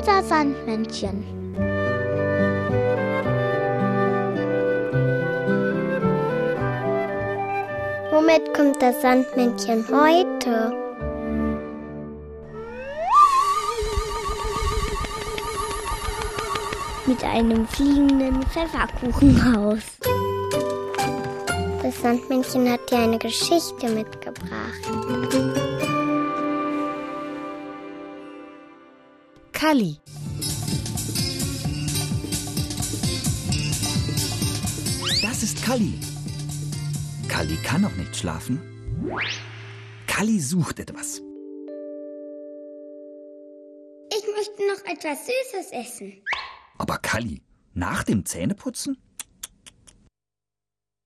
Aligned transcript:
Unser 0.00 0.22
Sandmännchen. 0.22 1.24
Womit 8.12 8.54
kommt 8.54 8.80
das 8.80 9.02
Sandmännchen 9.02 9.84
heute? 9.88 10.72
Mit 17.06 17.24
einem 17.24 17.66
fliegenden 17.66 18.42
Pfefferkuchenhaus. 18.42 19.82
Das 21.82 22.00
Sandmännchen 22.00 22.70
hat 22.70 22.88
dir 22.90 22.98
eine 22.98 23.18
Geschichte 23.18 23.88
mitgebracht. 23.88 24.19
Kalli. 29.70 29.96
Das 35.22 35.44
ist 35.44 35.62
Kalli. 35.64 35.94
Kalli 37.28 37.56
kann 37.62 37.82
noch 37.82 37.94
nicht 37.94 38.16
schlafen. 38.16 38.58
Kalli 40.08 40.40
sucht 40.40 40.80
etwas. 40.80 41.22
Ich 44.18 44.24
möchte 44.34 44.66
noch 44.66 44.84
etwas 44.92 45.18
Süßes 45.28 45.70
essen. 45.70 46.20
Aber 46.78 46.98
Kalli, 46.98 47.40
nach 47.72 48.02
dem 48.02 48.26
Zähneputzen? 48.26 49.00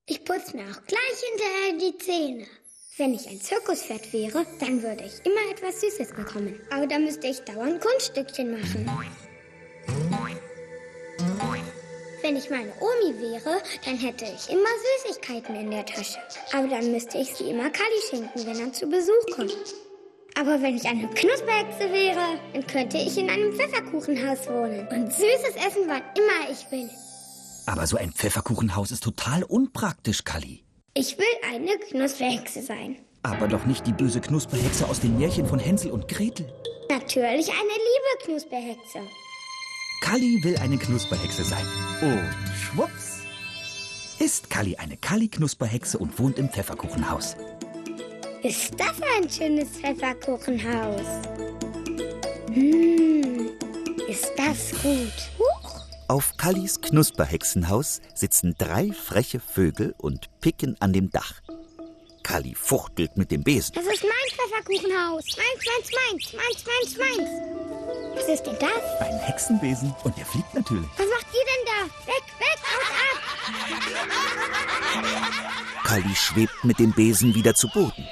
Ich 0.07 0.25
putze 0.25 0.57
mir 0.57 0.65
auch 0.71 0.83
gleich 0.87 1.19
hinterher 1.29 1.79
die 1.83 1.99
Zähne. 1.99 2.47
Wenn 2.97 3.13
ich 3.13 3.29
ein 3.29 3.41
Zirkuspferd 3.41 4.13
wäre, 4.13 4.47
dann 4.61 4.81
würde 4.81 5.03
ich 5.03 5.27
immer 5.27 5.51
etwas 5.51 5.81
Süßes 5.81 6.15
bekommen. 6.15 6.61
Aber 6.71 6.87
da 6.87 6.97
müsste 7.01 7.27
ich 7.27 7.41
dauernd 7.41 7.81
Kunststückchen 7.81 8.53
machen. 8.53 8.89
Wenn 12.23 12.37
ich 12.37 12.51
meine 12.51 12.73
Omi 12.79 13.21
wäre, 13.21 13.61
dann 13.85 13.99
hätte 13.99 14.27
ich 14.27 14.49
immer 14.49 14.69
Süßigkeiten 15.03 15.57
in 15.57 15.73
der 15.73 15.85
Tasche. 15.85 16.21
Aber 16.53 16.69
dann 16.69 16.93
müsste 16.93 17.19
ich 17.19 17.35
sie 17.35 17.51
immer 17.51 17.69
Kali 17.71 18.01
schenken, 18.09 18.47
wenn 18.47 18.61
er 18.61 18.73
zu 18.73 18.87
Besuch 18.87 19.27
kommt. 19.35 19.75
Aber 20.37 20.63
wenn 20.63 20.77
ich 20.77 20.87
eine 20.87 21.09
Knusperhexe 21.09 21.93
wäre, 21.93 22.39
dann 22.53 22.67
könnte 22.69 22.99
ich 22.99 23.19
in 23.19 23.29
einem 23.29 23.53
Pfefferkuchenhaus 23.55 24.47
wohnen 24.47 24.87
und 24.87 25.13
Süßes 25.13 25.57
essen, 25.57 25.89
wann 25.89 26.03
immer 26.17 26.49
ich 26.49 26.71
will. 26.71 26.89
Aber 27.67 27.89
so 27.89 27.97
ein 27.97 28.13
Pfefferkuchenhaus 28.13 28.93
ist 28.93 29.03
total 29.03 29.43
unpraktisch, 29.43 30.23
Kalli. 30.23 30.65
Ich 30.97 31.19
will 31.19 31.27
eine 31.53 31.77
Knusperhexe 31.77 32.63
sein. 32.63 32.97
Aber 33.25 33.49
doch 33.49 33.65
nicht 33.65 33.85
die 33.85 33.93
böse 33.93 34.21
Knusperhexe 34.21 34.89
aus 34.89 35.01
den 35.01 35.19
Märchen 35.19 35.45
von 35.45 35.59
Hänsel 35.59 35.91
und 35.91 36.07
Gretel. 36.07 36.47
Natürlich 36.89 37.51
eine 37.51 37.69
liebe 37.69 38.25
Knusperhexe. 38.25 39.01
Kalli 40.03 40.39
will 40.45 40.57
eine 40.59 40.79
Knusperhexe 40.79 41.43
sein. 41.43 41.67
Und 42.01 42.31
schwupps 42.57 43.23
ist 44.21 44.49
Kalli 44.51 44.77
eine 44.77 44.97
Kalli-Knusperhexe 44.97 45.99
und 45.99 46.17
wohnt 46.21 46.39
im 46.39 46.49
Pfefferkuchenhaus. 46.49 47.35
Ist 48.45 48.75
das 48.79 48.95
ein 49.17 49.29
schönes 49.29 49.71
Pfefferkuchenhaus? 49.71 51.03
Hm, 52.53 53.51
ist 54.07 54.31
das 54.37 54.71
gut. 54.81 55.54
Auf 56.07 56.37
Kallis 56.37 56.83
Knusperhexenhaus 56.83 58.03
sitzen 58.15 58.55
drei 58.59 58.93
freche 58.93 59.41
Vögel 59.41 59.95
und 59.97 60.29
picken 60.41 60.77
an 60.81 60.93
dem 60.93 61.11
Dach. 61.11 61.41
Kalli 62.23 62.55
fuchtelt 62.55 63.17
mit 63.17 63.31
dem 63.31 63.43
Besen. 63.43 63.75
Das 63.75 63.85
ist 63.87 64.03
mein 64.03 64.11
Pfefferkuchenhaus. 64.31 65.25
Meins, 65.37 65.65
meins, 65.65 65.91
meins, 65.95 66.33
meins, 66.35 66.65
meins, 66.67 66.99
meins. 66.99 67.31
Was 68.15 68.29
ist 68.29 68.43
denn 68.45 68.57
das? 68.61 69.01
Ein 69.01 69.19
Hexenbesen 69.19 69.95
und 70.05 70.17
der 70.17 70.27
fliegt 70.27 70.55
natürlich. 70.55 70.89
Was 70.97 71.07
macht 71.09 71.27
ihr 71.33 71.45
denn 71.51 71.65
da? 71.67 71.85
Weg, 72.07 72.25
weg, 72.39 72.59
haut 72.71 72.91
ab! 73.03 73.19
Kalli 75.85 76.15
schwebt 76.15 76.65
mit 76.65 76.79
dem 76.79 76.93
Besen 76.93 77.35
wieder 77.35 77.55
zu 77.55 77.69
Boden. 77.69 78.07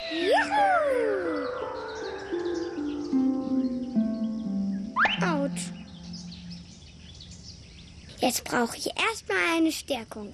Jetzt 8.23 8.45
brauche 8.45 8.77
ich 8.77 8.87
erstmal 8.87 9.57
eine 9.57 9.73
Stärkung. 9.73 10.33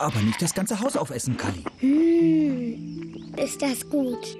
Aber 0.00 0.18
nicht 0.20 0.42
das 0.42 0.52
ganze 0.52 0.80
Haus 0.80 0.96
aufessen, 0.96 1.36
Kalli. 1.36 1.64
Hm, 1.78 3.34
ist 3.36 3.62
das 3.62 3.88
gut? 3.88 4.36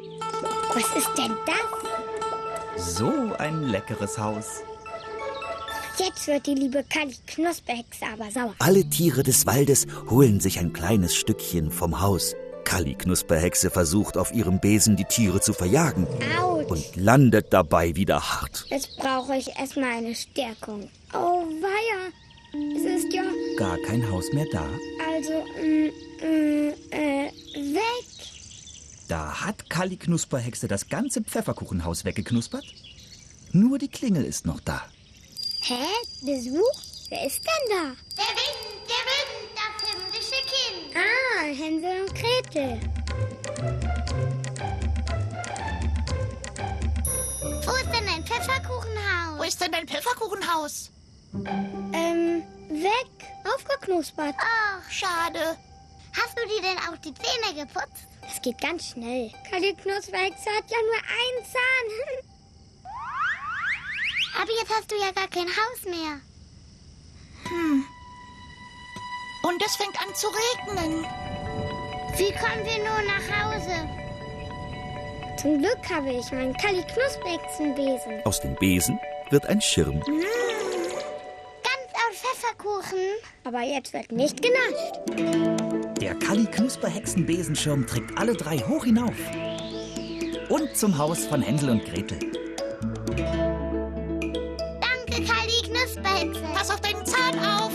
Was 0.75 0.97
ist 0.97 1.11
denn 1.17 1.33
das? 1.47 2.97
So 2.97 3.13
ein 3.39 3.63
leckeres 3.69 4.19
Haus. 4.19 4.63
Jetzt 5.97 6.27
wird 6.27 6.49
die 6.49 6.55
liebe 6.57 6.83
Kalli 6.83 7.15
Knusperhexe 7.29 8.05
aber 8.13 8.29
sauer. 8.33 8.57
Alle 8.59 8.85
Tiere 8.91 9.23
des 9.23 9.47
Waldes 9.47 9.87
holen 10.11 10.41
sich 10.41 10.59
ein 10.59 10.73
kleines 10.73 11.15
Stückchen 11.15 11.71
vom 11.71 12.01
Haus. 12.01 12.35
Kalli 12.65 12.95
Knusperhexe 12.95 13.71
versucht 13.71 14.17
auf 14.17 14.35
ihrem 14.35 14.59
Besen 14.59 14.97
die 14.97 15.05
Tiere 15.05 15.41
zu 15.41 15.53
verjagen 15.53 16.09
Autsch. 16.43 16.71
und 16.71 16.97
landet 16.97 17.53
dabei 17.53 17.95
wieder 17.95 18.21
hart. 18.21 18.67
Jetzt 18.69 18.97
brauche 18.97 19.37
ich 19.37 19.57
erstmal 19.57 19.99
eine 19.99 20.17
Stärkung. 20.17 20.91
Oh, 21.13 21.45
weia. 21.61 22.11
Es 22.77 23.05
ist 23.05 23.13
ja 23.13 23.23
Gar 23.57 23.79
kein 23.79 24.09
Haus 24.11 24.33
mehr 24.33 24.47
da. 24.53 24.69
also 25.13 25.33
mm, 25.61 25.91
äh, 26.91 27.31
weg. 27.75 28.07
Da 29.09 29.41
hat 29.45 29.69
Kalli 29.69 29.97
Knusperhexe 29.97 30.69
das 30.69 30.89
ganze 30.89 31.23
Pfefferkuchenhaus 31.23 32.05
weggeknuspert. 32.05 32.65
Nur 33.53 33.79
die 33.79 33.89
Klingel 33.89 34.25
ist 34.25 34.47
noch 34.47 34.61
da. 34.61 34.83
Hä? 35.63 35.85
Besuch? 36.23 36.81
Wer 37.11 37.27
ist 37.27 37.41
denn 37.45 37.69
da? 37.71 37.83
Der 38.17 38.31
Wind, 38.35 38.89
der 38.89 39.03
Wind, 39.11 39.51
das 39.55 39.91
himmlische 39.91 40.41
Kind. 40.47 40.97
Ah, 40.97 41.45
Hänsel 41.47 42.03
und 42.03 42.15
Gretel. 42.15 42.81
Wo 47.67 47.73
ist 47.73 47.87
denn 47.93 48.07
dein 48.07 48.25
Pfefferkuchenhaus? 48.25 49.39
Wo 49.39 49.43
ist 49.43 49.61
denn 49.61 49.73
dein 49.73 49.87
Pfefferkuchenhaus? 49.87 50.91
Ähm, 51.35 52.43
weg. 52.69 53.11
Aufgeknuspert. 53.55 54.35
Ach, 54.39 54.91
schade. 54.91 55.57
Hast 56.17 56.39
du 56.39 56.47
dir 56.49 56.63
denn 56.63 56.79
auch 56.79 56.97
die 56.99 57.15
Zähne 57.15 57.55
geputzt? 57.65 58.07
Das 58.23 58.41
geht 58.41 58.61
ganz 58.61 58.91
schnell. 58.91 59.33
Kalli 59.51 59.75
Knusperhexe 59.75 60.51
hat 60.51 60.71
ja 60.71 60.79
nur 60.79 61.01
einen 61.03 61.45
Zahn. 61.45 61.87
Aber 64.41 64.51
jetzt 64.61 64.73
hast 64.73 64.91
du 64.91 64.97
ja 64.97 65.11
gar 65.13 65.29
kein 65.29 65.49
Haus 65.49 65.85
mehr. 65.85 66.21
Und 69.43 69.63
es 69.65 69.77
fängt 69.77 70.01
an 70.01 70.15
zu 70.15 70.27
regnen. 70.29 71.05
Wie 72.17 72.33
kommen 72.33 72.65
wir 72.65 72.79
nur 72.79 73.03
nach 73.03 73.27
Hause? 73.43 73.89
Zum 75.41 75.59
Glück 75.59 75.91
habe 75.91 76.13
ich 76.13 76.33
meinen 76.33 76.57
Kalli 76.57 76.83
Knusperhexenbesen. 76.83 78.23
Aus 78.25 78.41
dem 78.41 78.55
Besen 78.55 78.99
wird 79.31 79.47
ein 79.47 79.61
Schirm. 79.61 80.01
Aus 80.01 80.74
Pfefferkuchen. 82.15 82.99
Aber 83.45 83.61
jetzt 83.63 83.93
wird 83.93 84.13
nicht 84.13 84.41
genascht. 84.41 85.01
Der 86.01 86.15
Kalli 86.15 86.45
Knusperhexenbesenschirm 86.47 87.87
trägt 87.87 88.17
alle 88.17 88.35
drei 88.35 88.59
hoch 88.59 88.85
hinauf. 88.85 89.17
Und 90.49 90.77
zum 90.77 90.97
Haus 90.97 91.25
von 91.27 91.43
Hänsel 91.43 91.71
und 91.71 91.85
Gretel. 91.85 92.19
Danke, 94.81 95.25
Kalli 95.25 95.63
Knusperhexe. 95.65 96.43
Pass 96.55 96.71
auf 96.71 96.81
deinen 96.81 97.05
Zahn 97.05 97.39
auf. 97.39 97.73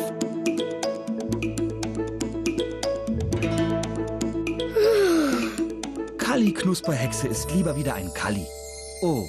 Kalli 6.18 6.54
Knusperhexe 6.54 7.28
ist 7.28 7.52
lieber 7.52 7.76
wieder 7.76 7.96
ein 7.96 8.14
Kalli. 8.14 8.46
Und 9.02 9.28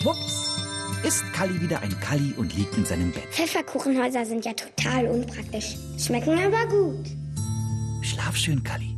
schwupps 0.00 0.57
ist 1.04 1.24
Kalli 1.32 1.60
wieder 1.60 1.80
ein 1.80 1.98
Kalli 2.00 2.34
und 2.36 2.54
liegt 2.56 2.76
in 2.76 2.84
seinem 2.84 3.12
Bett. 3.12 3.24
Pfefferkuchenhäuser 3.30 4.24
sind 4.24 4.44
ja 4.44 4.52
total 4.52 5.06
unpraktisch. 5.06 5.76
Schmecken 5.98 6.38
aber 6.38 6.66
gut. 6.66 7.06
Schlaf 8.02 8.36
schön, 8.36 8.62
Kalli. 8.62 8.96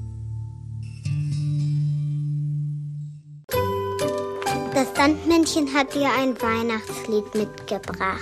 Das 4.73 4.87
Sandmännchen 4.97 5.73
hat 5.75 5.95
dir 5.95 6.09
ein 6.19 6.41
Weihnachtslied 6.41 7.35
mitgebracht. 7.35 8.21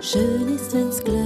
Schön 0.00 0.54
ist, 0.54 0.72
wenn's 0.72 1.02
Glöcklein 1.02 1.25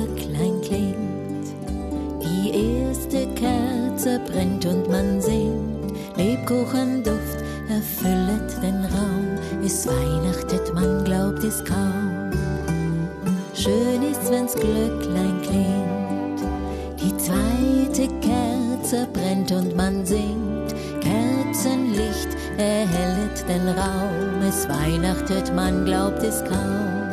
Brennt 19.50 19.52
und 19.52 19.76
man 19.76 20.06
singt. 20.06 20.74
Kerzenlicht 21.00 22.28
erhellet 22.56 23.48
den 23.48 23.68
Raum. 23.68 24.42
Es 24.48 24.68
weihnachtet, 24.68 25.54
man 25.54 25.84
glaubt 25.84 26.22
es 26.22 26.42
kaum. 26.44 27.10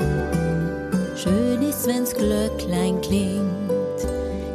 Schön 1.15 1.61
ist, 1.63 1.87
wenn's 1.87 2.13
Glöcklein 2.13 3.01
klingt. 3.01 4.01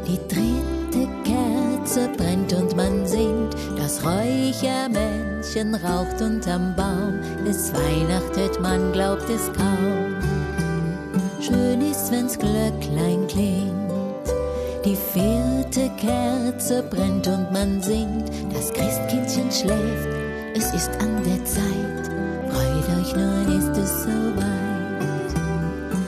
Die 0.06 0.18
dritte 0.28 1.08
Kerze 1.24 2.08
brennt 2.16 2.52
und 2.52 2.76
man 2.76 3.06
singt. 3.06 3.54
Das 3.76 4.04
Räuchermännchen 4.04 5.74
raucht 5.74 6.20
unterm 6.20 6.74
Baum. 6.76 7.18
Es 7.48 7.72
weihnachtet, 7.72 8.60
man 8.60 8.92
glaubt 8.92 9.28
es 9.28 9.50
kaum. 9.52 10.16
Schön 11.40 11.80
ist, 11.80 12.12
wenn's 12.12 12.38
Glöcklein 12.38 13.11
das 18.62 18.72
Christkindchen 18.74 19.50
schläft, 19.50 20.08
es 20.54 20.72
ist 20.72 20.90
an 21.00 21.24
der 21.24 21.44
Zeit. 21.44 22.06
Freut 22.48 22.88
euch, 22.96 23.16
nun 23.16 23.58
ist 23.58 23.76
es 23.76 24.04
soweit. 24.04 25.34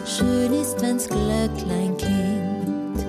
Schön 0.06 0.53
ist, 0.53 0.81
wenn's 0.81 1.09
Glöcklein 1.09 1.97
klingt, 1.97 3.05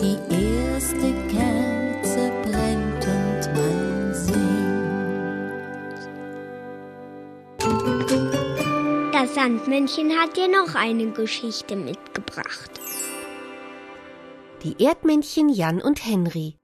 die 0.00 0.18
erste 0.34 1.14
Kerze 1.28 2.32
brennt 2.42 3.06
und 3.06 3.54
man 3.54 4.14
singt. 4.14 4.38
Das 9.12 9.32
Sandmännchen 9.34 10.10
hat 10.18 10.36
dir 10.36 10.48
noch 10.48 10.74
eine 10.74 11.12
Geschichte 11.12 11.76
mitgebracht. 11.76 12.80
Die 14.64 14.82
Erdmännchen 14.82 15.48
Jan 15.50 15.80
und 15.80 16.04
Henry. 16.04 16.56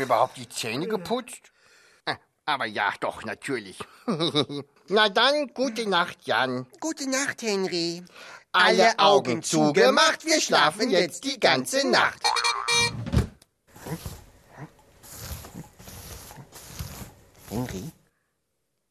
Mir 0.00 0.06
überhaupt 0.06 0.36
die 0.36 0.48
Zähne 0.48 0.86
geputzt? 0.88 1.52
Äh, 2.06 2.16
Aber 2.46 2.64
ja, 2.64 2.92
doch, 3.00 3.24
natürlich. 3.24 3.78
Na 4.88 5.08
dann, 5.08 5.48
gute 5.54 5.88
Nacht, 5.88 6.18
Jan. 6.24 6.66
Gute 6.80 7.08
Nacht, 7.08 7.42
Henry. 7.42 8.02
Alle 8.52 8.98
Augen 8.98 9.42
zugemacht, 9.42 10.24
wir 10.24 10.40
schlafen 10.40 10.90
jetzt 10.90 11.24
die 11.24 11.38
ganze 11.38 11.86
Nacht. 11.88 12.20
Henry? 17.48 17.92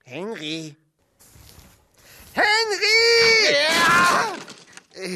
Henry? 0.05 0.75
Henry! 2.33 3.53
Ja! 3.53 4.33
Äh, 4.93 5.15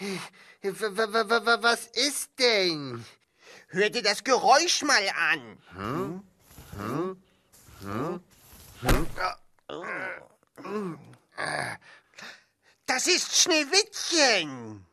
äh, 0.00 1.62
Was 1.62 1.86
ist 1.88 2.30
denn? 2.38 3.04
Hör 3.74 3.90
dir 3.90 4.04
das 4.04 4.22
Geräusch 4.22 4.82
mal 4.82 5.02
an. 5.32 5.58
Das 12.86 13.08
ist 13.08 13.34
Schneewittchen. 13.34 14.86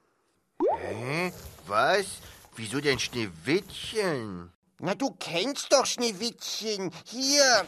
Hä? 0.79 1.31
Was? 1.67 2.07
Wieso 2.55 2.81
denn 2.81 2.97
Schneewittchen? 2.97 4.51
Na, 4.79 4.95
du 4.95 5.11
kennst 5.11 5.71
doch 5.71 5.85
Schneewittchen. 5.85 6.91
Hier. 7.05 7.63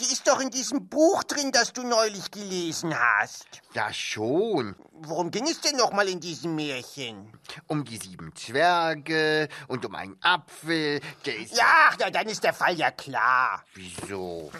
Die 0.00 0.04
ist 0.04 0.26
doch 0.26 0.40
in 0.40 0.50
diesem 0.50 0.88
Buch 0.88 1.22
drin, 1.24 1.52
das 1.52 1.72
du 1.72 1.82
neulich 1.82 2.30
gelesen 2.30 2.98
hast. 2.98 3.46
Ja, 3.74 3.92
schon. 3.92 4.74
Worum 4.92 5.30
ging 5.30 5.46
es 5.46 5.60
denn 5.60 5.76
nochmal 5.76 6.08
in 6.08 6.18
diesem 6.18 6.54
Märchen? 6.54 7.32
Um 7.66 7.84
die 7.84 7.98
sieben 7.98 8.34
Zwerge 8.34 9.48
und 9.68 9.84
um 9.84 9.94
einen 9.94 10.16
Apfel. 10.22 11.00
Der 11.26 11.36
ist. 11.36 11.56
Ja, 11.56 11.90
na, 11.98 12.10
dann 12.10 12.26
ist 12.28 12.42
der 12.42 12.54
Fall 12.54 12.74
ja 12.74 12.90
klar. 12.90 13.64
Wieso? 13.74 14.50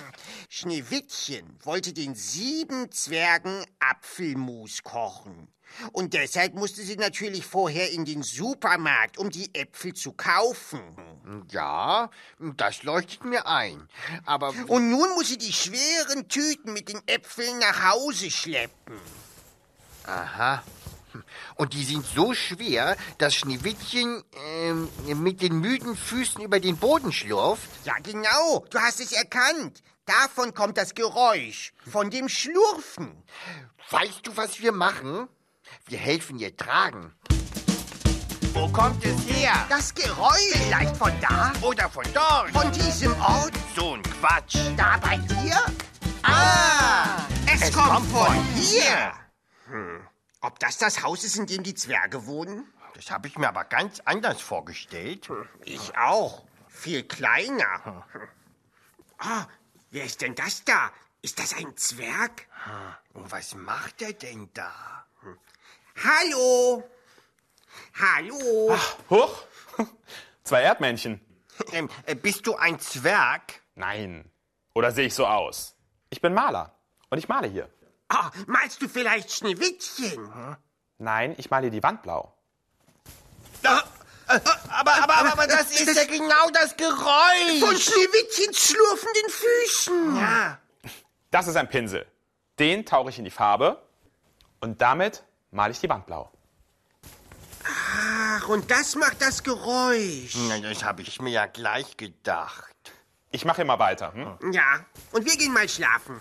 Schneewittchen 0.49 1.59
wollte 1.63 1.93
den 1.93 2.15
sieben 2.15 2.91
Zwergen 2.91 3.65
Apfelmus 3.79 4.83
kochen. 4.83 5.49
Und 5.93 6.15
deshalb 6.15 6.55
musste 6.55 6.83
sie 6.83 6.97
natürlich 6.97 7.45
vorher 7.45 7.91
in 7.91 8.05
den 8.05 8.23
Supermarkt, 8.23 9.19
um 9.19 9.31
die 9.31 9.55
Äpfel 9.55 9.95
zu 9.95 10.13
kaufen. 10.13 10.81
Ja, 11.51 12.11
das 12.39 12.83
leuchtet 12.83 13.25
mir 13.25 13.47
ein. 13.47 13.89
Aber. 14.25 14.55
Und 14.69 14.91
nun 14.91 15.11
muss 15.15 15.29
sie 15.29 15.39
die 15.39 15.53
schweren 15.53 16.29
Tüten 16.29 16.73
mit 16.73 16.89
den 16.89 17.01
Äpfeln 17.07 17.59
nach 17.59 17.93
Hause 17.93 18.31
schleppen. 18.31 19.01
Aha. 20.07 20.63
Und 21.57 21.75
die 21.75 21.85
sind 21.85 22.07
so 22.07 22.35
schwer, 22.35 22.97
dass 23.19 23.35
Schneewittchen 23.35 24.23
ähm, 24.57 24.89
mit 25.23 25.43
den 25.43 25.61
müden 25.61 25.97
Füßen 25.97 26.43
über 26.43 26.59
den 26.61 26.79
Boden 26.79 27.13
schlurft. 27.13 27.69
Ja, 27.85 27.95
genau, 28.03 28.65
du 28.71 28.79
hast 28.79 29.01
es 29.01 29.13
erkannt. 29.13 29.83
Davon 30.07 30.55
kommt 30.55 30.79
das 30.79 30.95
Geräusch, 30.95 31.73
von 31.91 32.11
dem 32.11 32.29
Schlurfen. 32.29 33.23
Weißt 33.91 34.27
du, 34.27 34.37
was 34.37 34.61
wir 34.61 34.73
machen? 34.73 35.29
Wir 35.87 35.99
helfen 35.99 36.39
ihr 36.39 36.57
tragen. 36.57 37.15
Wo 38.55 38.69
kommt 38.69 39.05
es 39.05 39.27
her? 39.27 39.55
Das 39.69 39.95
Geräusch 39.95 40.53
vielleicht 40.55 40.97
von 40.97 41.13
da, 41.21 41.53
Oder 41.63 41.89
von 41.89 42.05
dort? 42.13 42.51
von 42.51 42.71
diesem 42.73 43.13
Ort, 43.21 43.53
So 43.75 43.95
ein 43.95 44.03
Quatsch. 44.03 44.57
da 44.77 44.99
bei 44.99 45.17
dir? 45.17 45.57
Ah, 46.23 47.17
es, 47.53 47.73
kommt, 47.73 48.07
von 48.11 48.35
hier. 48.55 49.13
Hm. 49.67 50.07
Ob 50.43 50.59
das 50.59 50.77
das 50.79 51.03
Haus 51.03 51.25
ist, 51.25 51.37
in 51.37 51.47
dem 51.47 51.63
die 51.63 51.75
Zwerge 51.75 52.27
wohnen? 52.27 52.67
Das 52.95 53.11
habe 53.11 53.27
ich 53.27 53.39
mir 53.39 53.49
aber 53.49 53.65
ganz 53.65 54.01
anders 54.05 54.41
vorgestellt. 54.41 55.29
Ich 55.65 55.97
auch. 55.97 56.45
Viel 56.69 57.03
kleiner. 57.05 58.05
Ah, 59.19 59.47
wer 59.91 60.05
ist 60.05 60.21
denn 60.21 60.35
das 60.35 60.63
da? 60.65 60.91
Ist 61.23 61.39
das 61.39 61.55
ein 61.55 61.77
Zwerg? 61.77 62.47
Und 63.15 63.31
was 63.33 63.55
macht 63.55 64.03
er 64.03 64.13
denn 64.13 64.51
da? 64.53 64.73
Hallo? 65.97 66.83
Hallo? 68.01 68.77
Huch! 69.11 69.45
Zwei 70.45 70.63
Erdmännchen. 70.63 71.21
Ähm, 71.73 71.89
äh, 72.07 72.15
bist 72.15 72.47
du 72.47 72.57
ein 72.57 72.79
Zwerg? 72.81 73.61
Nein. 73.75 74.31
Oder 74.75 74.93
sehe 74.93 75.07
ich 75.07 75.15
so 75.15 75.27
aus? 75.27 75.77
Ich 76.11 76.21
bin 76.21 76.35
Maler. 76.35 76.75
Und 77.11 77.19
ich 77.19 77.29
male 77.29 77.47
hier. 77.47 77.69
Ah, 78.09 78.31
malst 78.47 78.81
du 78.83 78.89
vielleicht 78.89 79.31
Schneewittchen? 79.31 80.57
Nein, 80.99 81.35
ich 81.39 81.51
male 81.51 81.71
die 81.71 81.83
Wand 81.83 82.03
blau. 82.03 82.35
Aber, 83.63 83.85
aber, 84.71 85.03
aber, 85.03 85.33
aber 85.33 85.47
das 85.49 85.71
ist 85.79 85.97
ja 85.97 86.05
genau 86.05 86.51
das 86.53 86.77
Geräusch. 86.77 87.61
Von 87.61 87.77
Schneewittchens 87.77 88.69
schlurfenden 88.69 89.31
Füßen. 89.31 90.17
Ja. 90.17 90.59
Das 91.31 91.49
ist 91.49 91.57
ein 91.57 91.69
Pinsel. 91.69 92.07
Den 92.59 92.85
tauche 92.85 93.11
ich 93.11 93.19
in 93.19 93.25
die 93.25 93.31
Farbe 93.31 93.83
und 94.61 94.81
damit 94.81 95.23
male 95.53 95.73
ich 95.73 95.81
die 95.81 95.89
Wand 95.89 96.07
blau. 96.07 96.31
Ach, 97.65 98.49
und 98.49 98.71
das 98.71 98.97
macht 98.97 99.23
das 99.23 99.43
Geräusch. 99.43 100.35
Na, 100.49 100.59
das 100.59 100.83
habe 100.83 101.03
ich 101.03 101.21
mir 101.21 101.31
ja 101.31 101.47
gleich 101.47 101.97
gedacht. 101.97 102.75
Ich 103.31 103.45
mache 103.45 103.63
immer 103.63 103.79
weiter. 103.79 104.13
Hm? 104.13 104.53
Ja, 104.53 104.85
und 105.13 105.25
wir 105.25 105.37
gehen 105.37 105.53
mal 105.53 105.69
schlafen. 105.69 106.21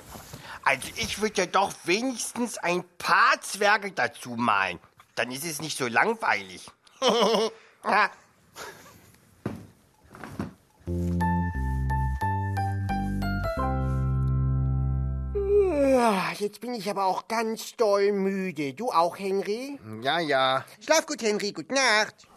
Also 0.64 0.88
ich 0.96 1.22
würde 1.22 1.42
ja 1.42 1.46
doch 1.48 1.74
wenigstens 1.86 2.58
ein 2.58 2.84
paar 2.98 3.42
Zwerge 3.42 3.92
dazu 3.92 4.32
malen. 4.32 4.80
Dann 5.16 5.32
ist 5.32 5.44
es 5.44 5.60
nicht 5.60 5.78
so 5.78 5.88
langweilig. 5.88 6.70
Jetzt 16.42 16.60
bin 16.60 16.74
ich 16.74 16.90
aber 16.90 17.06
auch 17.06 17.28
ganz 17.28 17.76
doll 17.76 18.12
müde. 18.12 18.74
Du 18.74 18.90
auch, 18.90 19.20
Henry? 19.20 19.80
ja, 20.02 20.20
ja. 20.20 20.66
Schlaf 20.80 21.06
gut, 21.06 21.22
Henry. 21.22 21.52
Gute 21.52 21.74
Nacht. 21.74 22.28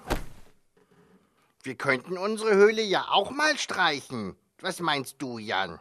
Wir 1.63 1.75
könnten 1.75 2.19
unsere 2.19 2.55
Höhle 2.55 2.83
ja 2.83 3.07
auch 3.09 3.31
mal 3.31 3.57
streichen. 3.57 4.37
Was 4.61 4.81
meinst 4.81 5.17
du, 5.23 5.39
Jan? 5.39 5.81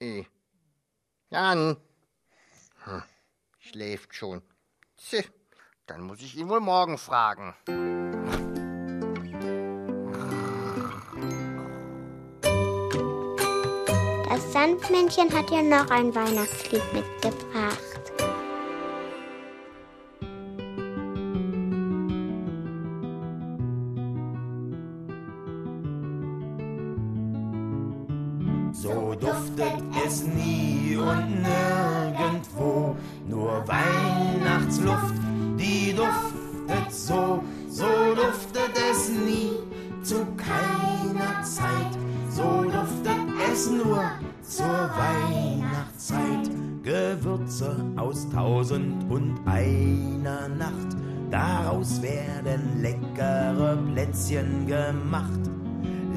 Eh. 0.00 0.24
Jan. 1.30 1.76
Hm. 2.84 3.02
Schläft 3.58 4.14
schon. 4.14 4.42
Tch, 4.96 5.30
dann 5.86 6.02
muss 6.02 6.20
ich 6.20 6.36
ihn 6.36 6.48
wohl 6.48 6.60
morgen 6.60 6.98
fragen. 6.98 7.54
Das 14.34 14.52
Sandmännchen 14.52 15.32
hat 15.32 15.48
dir 15.48 15.62
noch 15.62 15.88
ein 15.90 16.12
Weihnachtslied 16.12 16.82
mitgebracht. 16.92 17.83
Plätzchen 54.44 54.66
gemacht. 54.66 55.40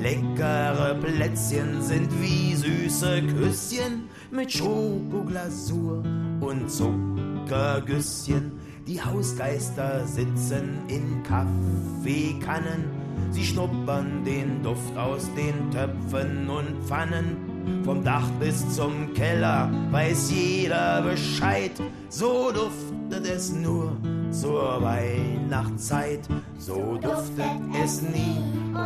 Leckere 0.01 0.95
Plätzchen 1.01 1.81
sind 1.81 2.09
wie 2.21 2.55
süße 2.55 3.23
Küsschen 3.23 4.09
mit 4.31 4.51
Schokoglasur 4.51 6.03
und 6.39 6.69
Zuckergüsschen. 6.69 8.51
Die 8.85 9.01
Hausgeister 9.01 10.05
sitzen 10.05 10.81
in 10.87 11.23
Kaffeekannen. 11.23 12.85
Sie 13.31 13.43
schnuppern 13.43 14.23
den 14.23 14.63
Duft 14.63 14.95
aus 14.95 15.29
den 15.35 15.71
Töpfen 15.71 16.47
und 16.47 16.83
Pfannen. 16.85 17.83
Vom 17.83 18.03
Dach 18.03 18.29
bis 18.39 18.75
zum 18.75 19.13
Keller 19.13 19.69
weiß 19.91 20.31
jeder 20.31 21.01
Bescheid. 21.01 21.71
So 22.09 22.51
duftet 22.51 23.27
es 23.27 23.51
nur 23.51 23.97
zur 24.31 24.81
Weihnachtszeit. 24.81 26.21
So 26.57 26.97
duftet 26.97 27.45
es 27.83 28.01
nie 28.01 28.43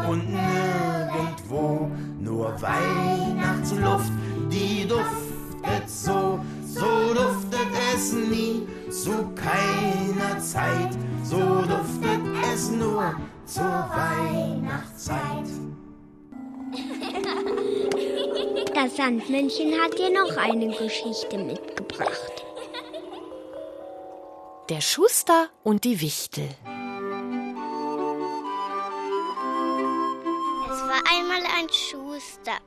und 0.10 0.30
nirgendwo. 0.30 1.90
Nur 2.20 2.54
Weihnachtsluft, 2.62 4.12
die 4.52 4.88
duftet 4.88 5.90
so. 5.90 6.40
So 6.66 7.14
duftet 7.14 7.68
es 7.94 8.14
nie 8.14 8.68
zu 8.90 9.12
keiner 9.36 10.40
Zeit. 10.40 10.98
So 11.24 11.38
duftet 11.38 12.22
es 12.54 12.72
nur 12.72 13.14
zur 13.46 13.64
Weihnachtszeit. 13.64 15.50
Das 18.74 18.96
Sandmännchen 18.96 19.74
hat 19.82 20.00
dir 20.00 20.10
noch 20.10 20.38
eine 20.38 20.68
Geschichte 20.76 21.38
mitgebracht. 21.38 22.41
Der 24.72 24.80
Schuster 24.80 25.50
und 25.64 25.84
die 25.84 26.00
Wichtel. 26.00 26.48
Es 26.48 26.62
war 30.88 31.02
einmal 31.12 31.44
ein 31.58 31.68
Schuster 31.68 32.58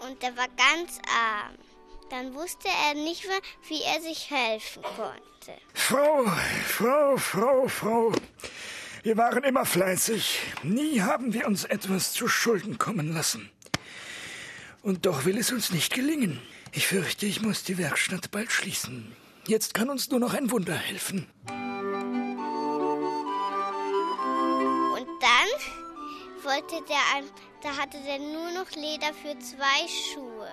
und 0.00 0.22
der 0.22 0.36
war 0.36 0.48
ganz 0.48 0.98
arm. 1.08 1.54
Dann 2.10 2.34
wusste 2.34 2.68
er 2.68 2.92
nicht 3.02 3.26
mehr, 3.26 3.40
wie 3.66 3.80
er 3.80 4.02
sich 4.02 4.30
helfen 4.30 4.82
konnte. 4.82 5.58
Frau, 5.72 6.26
Frau, 6.66 7.16
Frau, 7.16 7.66
Frau. 7.66 8.12
Wir 9.02 9.16
waren 9.16 9.42
immer 9.42 9.64
fleißig. 9.64 10.40
Nie 10.64 11.00
haben 11.00 11.32
wir 11.32 11.46
uns 11.46 11.64
etwas 11.64 12.12
zu 12.12 12.28
Schulden 12.28 12.76
kommen 12.76 13.14
lassen. 13.14 13.50
Und 14.82 15.06
doch 15.06 15.24
will 15.24 15.38
es 15.38 15.50
uns 15.50 15.70
nicht 15.70 15.94
gelingen. 15.94 16.42
Ich 16.72 16.88
fürchte, 16.88 17.24
ich 17.24 17.40
muss 17.40 17.64
die 17.64 17.78
Werkstatt 17.78 18.30
bald 18.30 18.52
schließen. 18.52 19.16
Jetzt 19.48 19.72
kann 19.72 19.88
uns 19.88 20.10
nur 20.10 20.20
noch 20.20 20.34
ein 20.34 20.50
Wunder 20.50 20.74
helfen. 20.74 21.26
Und 24.92 25.08
dann 25.22 25.50
wollte 26.42 26.84
der, 26.86 27.24
da 27.62 27.74
hatte 27.78 27.96
der 28.06 28.18
nur 28.18 28.50
noch 28.50 28.70
Leder 28.72 29.14
für 29.14 29.38
zwei 29.38 29.88
Schuhe. 29.88 30.50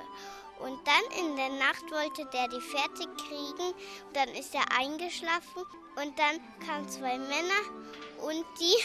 Und 0.59 0.79
dann 0.87 1.03
in 1.19 1.35
der 1.35 1.49
Nacht 1.49 1.83
wollte 1.91 2.25
der 2.31 2.47
die 2.47 2.61
fertig 2.61 3.09
kriegen. 3.17 3.73
Dann 4.13 4.29
ist 4.29 4.55
er 4.55 4.63
eingeschlafen 4.79 5.63
und 5.97 6.17
dann 6.17 6.39
kamen 6.65 6.87
zwei 6.87 7.17
Männer 7.17 7.63
und 8.25 8.45
die 8.61 8.77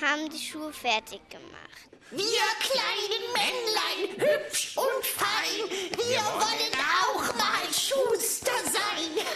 haben 0.00 0.28
die 0.28 0.38
Schuhe 0.38 0.72
fertig 0.72 1.20
gemacht. 1.30 1.88
Wir 2.10 2.46
kleinen 2.60 3.32
Männlein, 3.32 4.28
hübsch 4.28 4.76
und 4.76 5.04
fein, 5.04 5.68
wir 5.96 6.20
wollen 6.20 6.74
auch 7.02 7.34
mal 7.36 7.64
Schuster 7.72 8.52
sein. 8.64 9.26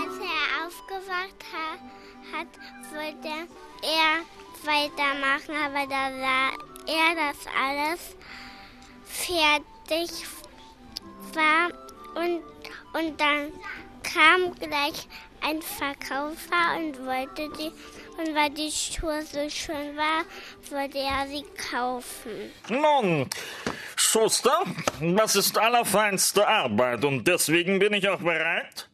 Als 0.00 0.16
er 0.18 0.66
aufgewacht 0.66 1.40
ha 1.52 1.78
hat, 2.32 2.48
wollte 2.94 3.48
er 3.82 4.20
weitermachen, 4.64 5.54
aber 5.56 5.86
da 5.86 6.10
sah 6.18 6.50
er, 6.86 7.14
dass 7.14 7.46
alles 7.56 8.16
fertig 9.04 10.26
war 11.34 11.70
und, 12.14 12.42
und 12.94 13.20
dann 13.20 13.52
kam 14.12 14.54
gleich 14.54 15.06
ein 15.42 15.62
Verkäufer 15.62 16.76
und 16.76 16.98
wollte 17.06 17.48
die 17.58 17.72
und 18.18 18.34
weil 18.34 18.50
die 18.50 18.70
Schuhe 18.70 19.22
so 19.22 19.48
schön 19.48 19.96
war, 19.96 20.24
wollte 20.70 20.98
er 20.98 21.26
sie 21.28 21.44
kaufen. 21.70 22.50
Nun, 22.68 23.28
Schuster, 23.96 24.64
das 25.00 25.36
ist 25.36 25.56
allerfeinste 25.56 26.46
Arbeit 26.46 27.04
und 27.04 27.26
deswegen 27.26 27.78
bin 27.78 27.94
ich 27.94 28.08
auch 28.08 28.20
bereit, 28.20 28.88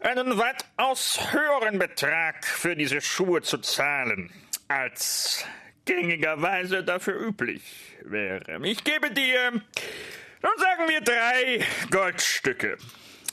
einen 0.00 0.36
weitaus 0.36 1.20
höheren 1.32 1.78
Betrag 1.78 2.44
für 2.44 2.74
diese 2.74 3.00
Schuhe 3.00 3.42
zu 3.42 3.58
zahlen, 3.58 4.32
als 4.68 5.44
gängigerweise 5.84 6.82
dafür 6.82 7.20
üblich 7.20 7.62
wäre. 8.02 8.60
Ich 8.64 8.82
gebe 8.82 9.10
dir, 9.10 9.52
nun 9.52 10.52
sagen 10.58 10.88
wir 10.88 11.00
drei 11.00 11.64
Goldstücke. 11.90 12.78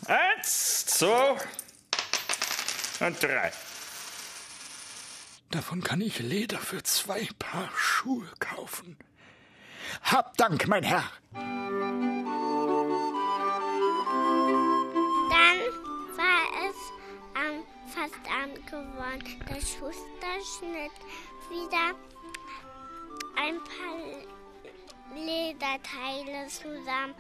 Eins, 0.08 0.86
zwei 0.86 1.38
und 3.00 3.24
drei. 3.24 3.52
Davon 5.52 5.82
kann 5.82 6.02
ich 6.02 6.20
Leder 6.20 6.60
für 6.60 6.84
zwei 6.84 7.28
Paar 7.40 7.70
Schuhe 7.76 8.28
kaufen. 8.40 8.98
Hab 10.04 10.36
Dank, 10.38 10.68
mein 10.68 10.84
Herr. 10.84 11.04
Dann 11.34 11.46
war 16.18 16.44
es 16.68 16.76
ähm, 17.36 17.64
fast 17.88 18.20
Abend 18.30 18.66
geworden. 18.68 19.46
Der 19.50 19.62
Schuster 19.62 20.36
schnitt 20.60 20.92
wieder 21.50 21.96
ein 23.38 23.58
paar 23.64 23.98
Lederteile 25.16 26.48
zusammen. 26.48 27.16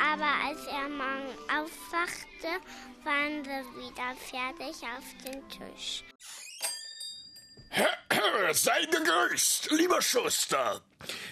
Aber 0.00 0.32
als 0.46 0.66
er 0.66 0.88
morgen 0.88 1.34
aufwachte, 1.48 2.60
waren 3.04 3.44
sie 3.44 3.78
wieder 3.78 4.14
fertig 4.16 4.82
auf 4.82 5.04
dem 5.24 5.48
Tisch. 5.48 6.04
Sei 8.52 8.84
gegrüßt, 8.84 9.70
lieber 9.72 10.00
Schuster. 10.00 10.80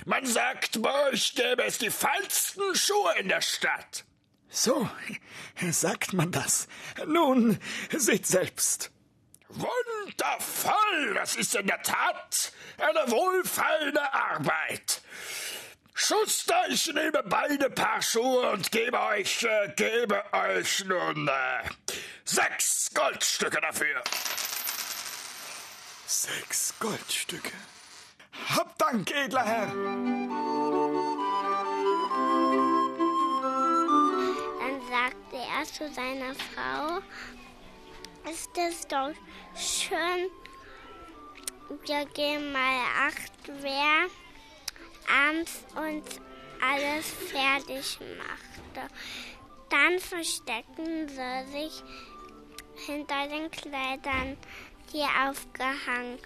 Man 0.07 0.27
sagt, 0.27 0.83
bei 0.83 1.11
euch 1.11 1.35
gäbe 1.35 1.65
es 1.65 1.79
die 1.79 1.91
feinsten 1.91 2.75
Schuhe 2.75 3.15
in 3.19 3.29
der 3.29 3.41
Stadt. 3.41 4.05
So, 4.49 4.89
sagt 5.71 6.13
man 6.13 6.31
das. 6.33 6.69
Nun, 7.07 7.59
seht 7.91 8.27
selbst. 8.27 8.91
Wundervoll! 9.49 11.15
Das 11.15 11.37
ist 11.37 11.55
in 11.55 11.67
der 11.67 11.83
Tat 11.83 12.53
eine 12.79 13.11
wohlfeile 13.11 14.13
Arbeit. 14.13 15.03
Schuster, 15.95 16.65
ich 16.69 16.87
nehme 16.87 17.23
beide 17.25 17.69
Paar 17.71 18.01
Schuhe 18.01 18.51
und 18.51 18.71
gebe 18.71 18.99
euch, 18.99 19.43
äh, 19.45 19.73
gebe 19.77 20.23
euch 20.33 20.85
nun 20.85 21.29
äh, 21.29 21.69
sechs 22.25 22.91
Goldstücke 22.95 23.61
dafür. 23.61 24.03
Sechs 26.07 26.75
Goldstücke. 26.81 27.53
Hab 28.49 28.77
Dank, 28.79 29.11
edler 29.11 29.45
Herr. 29.45 29.67
Dann 34.61 34.81
sagte 34.89 35.37
er 35.37 35.65
zu 35.65 35.93
seiner 35.93 36.35
Frau, 36.35 37.01
ist 38.31 38.51
es 38.57 38.87
doch 38.89 39.13
schön, 39.55 40.31
wir 41.85 42.07
gehen 42.07 42.53
mal 42.53 42.81
acht, 43.07 43.33
wer 43.61 44.09
abends 45.09 45.65
uns 45.75 46.21
alles 46.61 47.07
fertig 47.31 47.99
machte. 48.19 48.89
Dann 49.71 49.99
versteckten 49.99 51.09
sie 51.09 51.53
sich 51.53 51.83
hinter 52.87 53.29
den 53.29 53.51
Kleidern, 53.51 54.37
die 54.93 55.03
aufgehangen 55.03 56.19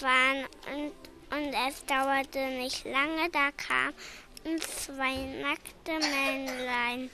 waren. 0.00 0.46
Und, 0.72 0.92
und 1.36 1.54
es 1.68 1.84
dauerte 1.86 2.38
nicht 2.58 2.84
lange, 2.84 3.30
da 3.30 3.50
kamen 3.52 3.94
zwei 4.60 5.16
nackte 5.40 5.92
Männlein. 5.92 7.10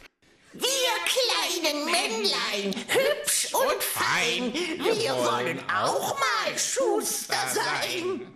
Wir 0.53 0.65
kleinen 1.05 1.85
Männlein, 1.85 2.75
hübsch 2.89 3.53
und 3.53 3.83
fein, 3.83 4.53
wir 4.55 5.15
wollen 5.15 5.61
auch 5.71 6.19
mal 6.19 6.59
Schuster 6.59 7.37
sein. 7.49 8.35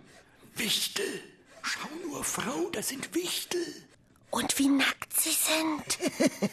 Wichtel. 0.55 1.32
Schau 1.63 1.89
nur, 2.05 2.23
Frau, 2.23 2.69
das 2.71 2.89
sind 2.89 3.15
Wichtel. 3.15 3.65
Und 4.29 4.59
wie 4.59 4.67
nackt 4.67 5.13
sie 5.19 5.31
sind. 5.31 5.97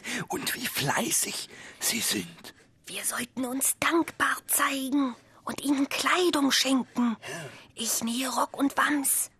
Und 0.29 0.55
wie 0.55 0.67
fleißig 0.67 1.49
sie 1.81 2.01
sind. 2.01 2.55
Wir 2.87 3.05
sollten 3.05 3.45
uns 3.45 3.75
dankbar 3.79 4.37
zeigen 4.47 5.15
und 5.45 5.61
ihnen 5.63 5.89
Kleidung 5.89 6.51
schenken. 6.51 7.17
Ich 7.75 8.03
nähe 8.03 8.29
Rock 8.29 8.57
und 8.59 8.77
Wams. 8.77 9.31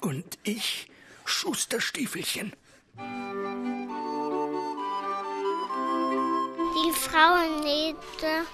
Und 0.00 0.38
ich 0.42 0.88
Schusterstiefelchen. 1.24 2.52
Die 6.74 6.92
Frau 6.92 7.36
nähte 7.62 8.46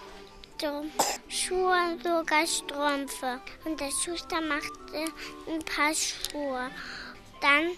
Schuhe 1.29 1.75
und 1.91 2.05
sogar 2.05 2.47
Strümpfe. 2.47 3.41
Und 3.65 3.81
der 3.81 3.91
Schuster 3.91 4.41
machte 4.41 5.13
ein 5.49 5.59
paar 5.65 5.93
Schuhe. 5.93 6.71
Dann 7.41 7.71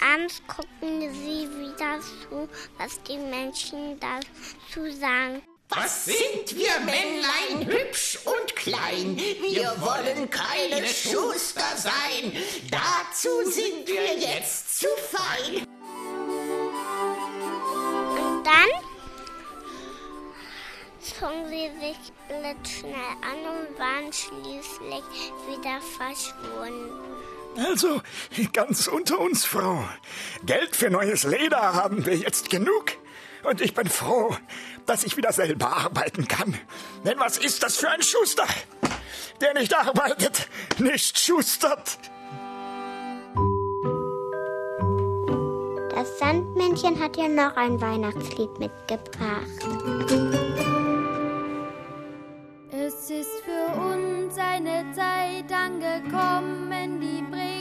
abends 0.00 0.42
gucken 0.48 1.00
sie 1.14 1.48
wieder 1.48 2.00
zu, 2.00 2.48
was 2.78 3.00
die 3.04 3.18
Menschen 3.18 4.00
dazu 4.00 4.90
sagen. 4.98 5.42
Was 5.68 6.04
sind 6.04 6.56
wir 6.56 6.80
Männlein 6.80 7.66
hübsch 7.66 8.18
und 8.24 8.56
klein? 8.56 9.16
Wir 9.16 9.72
wollen 9.78 10.28
keine 10.28 10.86
Schuster 10.86 11.76
sein. 11.76 12.32
Dazu 12.70 13.50
sind 13.50 13.86
wir 13.86 14.18
jetzt 14.18 14.80
zu 14.80 14.88
fein. 15.10 15.71
Zogen 21.22 21.48
sie 21.48 21.70
sich 21.78 21.96
blitzschnell 22.26 22.94
an 23.22 23.38
und 23.46 23.78
waren 23.78 24.12
schließlich 24.12 25.04
wieder 25.46 25.80
verschwunden. 25.96 26.90
Also, 27.56 28.00
ganz 28.52 28.88
unter 28.88 29.20
uns, 29.20 29.44
Frau. 29.44 29.84
Geld 30.44 30.74
für 30.74 30.90
neues 30.90 31.22
Leder 31.22 31.74
haben 31.74 32.06
wir 32.06 32.16
jetzt 32.16 32.50
genug. 32.50 32.92
Und 33.44 33.60
ich 33.60 33.72
bin 33.72 33.88
froh, 33.88 34.36
dass 34.86 35.04
ich 35.04 35.16
wieder 35.16 35.32
selber 35.32 35.68
arbeiten 35.68 36.26
kann. 36.26 36.58
Denn 37.04 37.18
was 37.20 37.38
ist 37.38 37.62
das 37.62 37.76
für 37.76 37.90
ein 37.90 38.02
Schuster? 38.02 38.46
Der 39.40 39.54
nicht 39.54 39.74
arbeitet, 39.76 40.48
nicht 40.78 41.18
schustert. 41.18 41.98
Das 45.94 46.18
Sandmännchen 46.18 47.00
hat 47.00 47.16
ja 47.16 47.28
noch 47.28 47.56
ein 47.56 47.80
Weihnachtslied 47.80 48.58
mitgebracht. 48.58 50.31
Es 53.04 53.10
ist 53.10 53.42
für 53.44 53.80
uns 53.80 54.38
eine 54.38 54.84
Zeit 54.92 55.50
angekommen, 55.52 57.00
die 57.00 57.20
bringt 57.28 57.51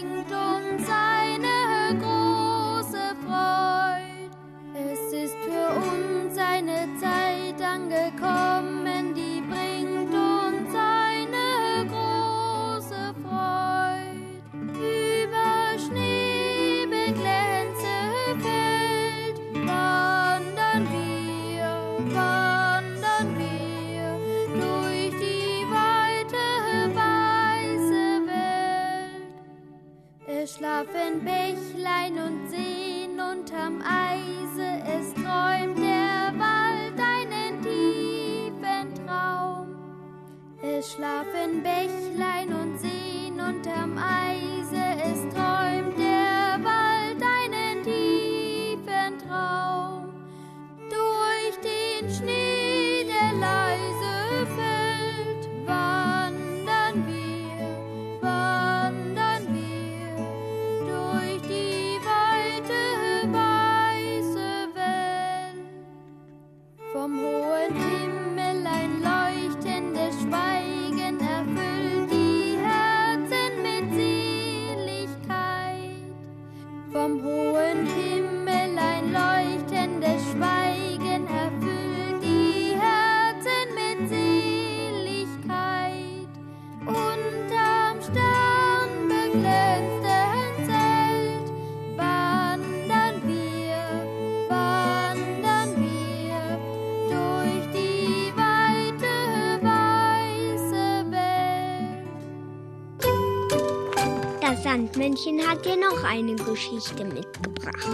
Sandmännchen 105.02 105.48
hat 105.48 105.66
dir 105.66 105.78
noch 105.78 106.04
eine 106.04 106.36
Geschichte 106.36 107.04
mitgebracht. 107.04 107.88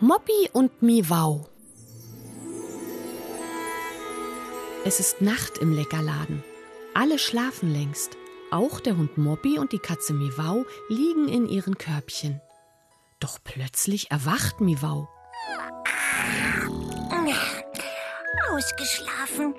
Moppi 0.00 0.48
und 0.54 0.80
Miwau. 0.80 1.46
Es 4.86 4.98
ist 4.98 5.20
Nacht 5.20 5.58
im 5.58 5.72
Leckerladen. 5.72 6.42
Alle 6.94 7.18
schlafen 7.18 7.70
längst. 7.70 8.16
Auch 8.50 8.80
der 8.80 8.96
Hund 8.96 9.18
Moppi 9.18 9.58
und 9.58 9.72
die 9.72 9.78
Katze 9.78 10.14
Miwau 10.14 10.64
liegen 10.88 11.28
in 11.28 11.46
ihren 11.46 11.76
Körbchen. 11.76 12.40
Doch 13.20 13.38
plötzlich 13.44 14.10
erwacht 14.10 14.62
Miwau. 14.62 15.06
Ausgeschlafen. 18.50 19.54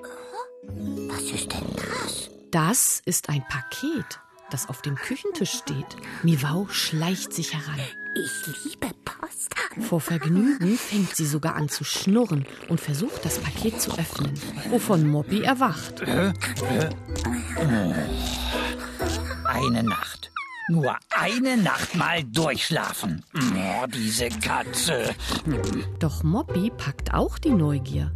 Was 1.08 1.22
ist 1.22 1.52
denn 1.52 1.66
das? 1.76 2.19
Das 2.50 3.00
ist 3.04 3.28
ein 3.28 3.44
Paket, 3.48 4.18
das 4.50 4.68
auf 4.68 4.82
dem 4.82 4.96
Küchentisch 4.96 5.52
steht. 5.52 5.96
Miwau 6.24 6.66
schleicht 6.68 7.32
sich 7.32 7.54
heran. 7.54 7.78
Ich 8.16 8.64
liebe 8.64 8.92
Post. 9.04 9.54
Vor 9.88 10.00
Vergnügen 10.00 10.76
fängt 10.76 11.14
sie 11.14 11.26
sogar 11.26 11.54
an 11.54 11.68
zu 11.68 11.84
schnurren 11.84 12.44
und 12.68 12.80
versucht, 12.80 13.24
das 13.24 13.38
Paket 13.38 13.80
zu 13.80 13.96
öffnen, 13.96 14.34
wovon 14.68 15.06
Moppi 15.06 15.42
erwacht. 15.42 16.02
Eine 19.44 19.84
Nacht. 19.84 20.32
Nur 20.68 20.96
eine 21.10 21.56
Nacht 21.56 21.94
mal 21.94 22.24
durchschlafen. 22.24 23.24
Oh, 23.34 23.86
diese 23.86 24.28
Katze. 24.28 25.14
Doch 26.00 26.24
Moppi 26.24 26.72
packt 26.76 27.14
auch 27.14 27.38
die 27.38 27.50
Neugier. 27.50 28.10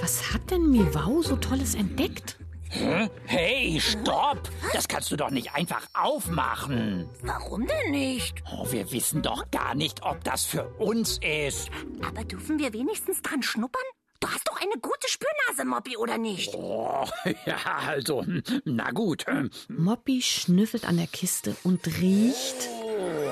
Was 0.00 0.32
hat 0.32 0.52
denn 0.52 0.70
Miwau 0.70 1.22
so 1.22 1.34
Tolles 1.36 1.74
entdeckt? 1.74 2.39
Hä? 2.70 3.10
Hey, 3.26 3.80
stopp! 3.80 4.48
Das 4.72 4.86
kannst 4.86 5.10
du 5.10 5.16
doch 5.16 5.30
nicht 5.30 5.54
einfach 5.54 5.86
aufmachen. 5.92 7.08
Warum 7.22 7.66
denn 7.66 7.90
nicht? 7.90 8.42
Oh, 8.52 8.70
wir 8.70 8.90
wissen 8.92 9.22
doch 9.22 9.50
gar 9.50 9.74
nicht, 9.74 10.02
ob 10.04 10.22
das 10.24 10.44
für 10.44 10.64
uns 10.78 11.18
ist. 11.18 11.68
Aber 12.06 12.24
dürfen 12.24 12.58
wir 12.58 12.72
wenigstens 12.72 13.22
dran 13.22 13.42
schnuppern? 13.42 13.82
Du 14.20 14.28
hast 14.28 14.46
doch 14.48 14.60
eine 14.60 14.74
gute 14.80 15.08
Spürnase, 15.08 15.64
Moppi, 15.64 15.96
oder 15.96 16.18
nicht? 16.18 16.54
Oh, 16.54 17.06
ja, 17.46 17.56
also, 17.88 18.22
hm, 18.22 18.42
na 18.64 18.90
gut. 18.90 19.26
hm. 19.26 19.50
Moppi 19.68 20.22
schnüffelt 20.22 20.84
an 20.86 20.98
der 20.98 21.06
Kiste 21.06 21.56
und 21.64 21.86
riecht. 21.86 22.68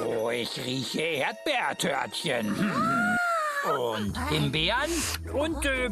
Oh, 0.06 0.30
ich 0.30 0.58
rieche 0.64 1.00
Erdbeertörtchen. 1.02 2.56
Hm. 2.56 3.17
Und 3.68 4.16
Himbeeren 4.28 4.90
und, 5.32 5.64
äh, 5.66 5.90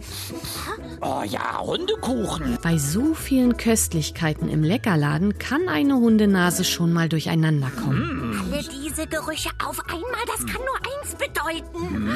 oh 1.00 1.22
ja, 1.24 1.58
Hundekuchen. 1.60 2.58
Bei 2.62 2.78
so 2.78 3.14
vielen 3.14 3.56
Köstlichkeiten 3.56 4.48
im 4.48 4.62
Leckerladen 4.62 5.38
kann 5.38 5.68
eine 5.68 5.96
Hundenase 5.96 6.62
schon 6.64 6.92
mal 6.92 7.08
durcheinander 7.08 7.70
kommen. 7.70 8.40
Alle 8.52 8.62
diese 8.62 9.06
Gerüche 9.06 9.50
auf 9.64 9.80
einmal, 9.88 10.24
das 10.26 10.44
kann 10.46 10.62
nur 10.64 10.76
eins 10.76 11.14
bedeuten. 11.14 12.08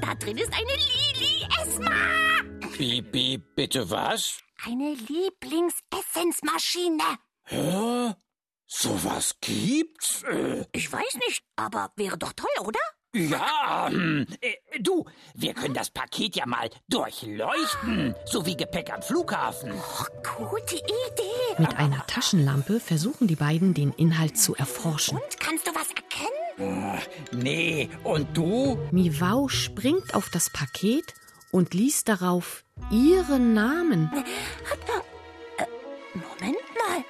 Da 0.00 0.14
drin 0.14 0.36
ist 0.36 0.52
eine 0.52 0.76
Lili 0.76 1.46
Esma. 1.62 1.90
Bi, 2.76 3.00
bi, 3.02 3.38
bitte 3.56 3.90
was? 3.90 4.38
Eine 4.64 4.94
Lieblingsessensmaschine. 4.94 7.02
Hä? 7.44 8.14
Sowas 8.66 9.36
gibt's? 9.40 10.22
Äh, 10.24 10.66
Ich 10.72 10.92
weiß 10.92 11.14
nicht, 11.26 11.42
aber 11.56 11.90
wäre 11.96 12.18
doch 12.18 12.32
toll, 12.34 12.50
oder? 12.60 12.78
Ja, 13.12 13.88
hm, 13.90 14.24
äh, 14.40 14.54
du, 14.80 15.04
wir 15.34 15.52
können 15.54 15.74
das 15.74 15.90
Paket 15.90 16.36
ja 16.36 16.46
mal 16.46 16.70
durchleuchten, 16.88 18.14
so 18.24 18.46
wie 18.46 18.56
Gepäck 18.56 18.92
am 18.92 19.02
Flughafen. 19.02 19.72
Gute 20.38 20.76
Idee. 20.76 21.58
Mit 21.58 21.76
einer 21.76 22.06
Taschenlampe 22.06 22.78
versuchen 22.78 23.26
die 23.26 23.34
beiden, 23.34 23.74
den 23.74 23.92
Inhalt 23.92 24.38
zu 24.38 24.54
erforschen. 24.54 25.18
Kannst 25.40 25.66
du 25.66 25.72
was 25.74 25.88
erkennen? 25.88 26.98
Äh, 26.98 27.34
nee, 27.34 27.90
und 28.04 28.36
du? 28.36 28.78
Miwau 28.92 29.48
springt 29.48 30.14
auf 30.14 30.28
das 30.30 30.48
Paket 30.50 31.14
und 31.50 31.74
liest 31.74 32.08
darauf 32.08 32.64
ihren 32.92 33.54
Namen. 33.54 34.08
Moment 36.14 36.58
mal. 36.88 37.04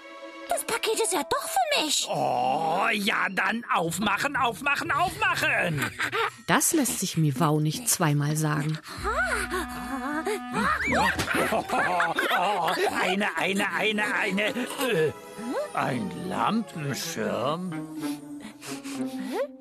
Das 0.71 0.81
Paket 0.81 1.01
ist 1.01 1.13
ja 1.13 1.23
doch 1.29 1.49
für 1.49 1.83
mich. 1.85 2.07
Oh, 2.09 2.87
ja, 2.93 3.27
dann 3.31 3.65
aufmachen, 3.75 4.37
aufmachen, 4.37 4.91
aufmachen. 4.93 5.85
Das 6.47 6.73
lässt 6.73 7.01
sich 7.01 7.17
Miwau 7.17 7.59
nicht 7.61 7.89
zweimal 7.89 8.37
sagen. 8.37 8.79
Oh, 12.39 12.71
eine, 13.03 13.37
eine, 13.37 13.73
eine, 13.73 14.15
eine. 14.15 14.49
Äh, 14.49 15.13
ein 15.75 16.29
Lampenschirm? 16.29 17.73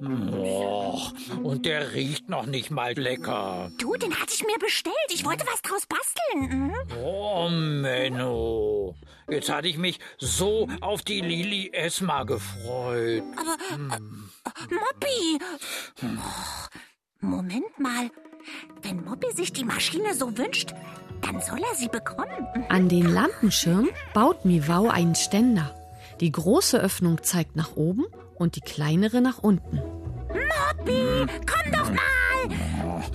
Oh, 0.01 0.99
und 1.43 1.65
der 1.65 1.93
riecht 1.93 2.29
noch 2.29 2.45
nicht 2.45 2.71
mal 2.71 2.93
lecker. 2.93 3.71
Du, 3.77 3.95
den 3.95 4.13
hatte 4.19 4.33
ich 4.33 4.43
mir 4.45 4.57
bestellt. 4.59 4.95
Ich 5.09 5.25
wollte 5.25 5.45
was 5.45 5.61
draus 5.61 5.83
basteln. 5.85 6.67
Mhm. 6.67 6.73
Oh, 7.03 7.49
Menno. 7.49 8.95
Jetzt 9.29 9.49
hatte 9.49 9.67
ich 9.67 9.77
mich 9.77 9.99
so 10.17 10.67
auf 10.81 11.01
die 11.03 11.21
Lili 11.21 11.69
Esma 11.73 12.23
gefreut. 12.23 13.23
Aber, 13.35 13.57
Hm. 13.75 14.29
äh, 14.45 14.73
Moppi. 14.73 15.39
Oh, 16.01 17.25
Moment 17.27 17.77
mal. 17.79 18.09
Wenn 18.81 19.03
Moppi 19.03 19.31
sich 19.33 19.51
die 19.53 19.65
Maschine 19.65 20.13
so 20.15 20.37
wünscht, 20.37 20.73
dann 21.21 21.41
soll 21.41 21.59
er 21.59 21.75
sie 21.75 21.89
bekommen. 21.89 22.47
An 22.69 22.87
den 22.89 23.05
Lampenschirm 23.13 23.89
baut 24.13 24.45
Miwau 24.45 24.87
einen 24.89 25.15
Ständer. 25.15 25.75
Die 26.21 26.31
große 26.31 26.79
Öffnung 26.79 27.21
zeigt 27.23 27.55
nach 27.55 27.75
oben 27.75 28.05
und 28.39 28.55
die 28.55 28.61
kleinere 28.61 29.21
nach 29.21 29.37
unten. 29.39 29.77
Moppi, 29.77 31.25
komm 31.45 31.71
doch 31.71 31.91
mal. 31.91 33.05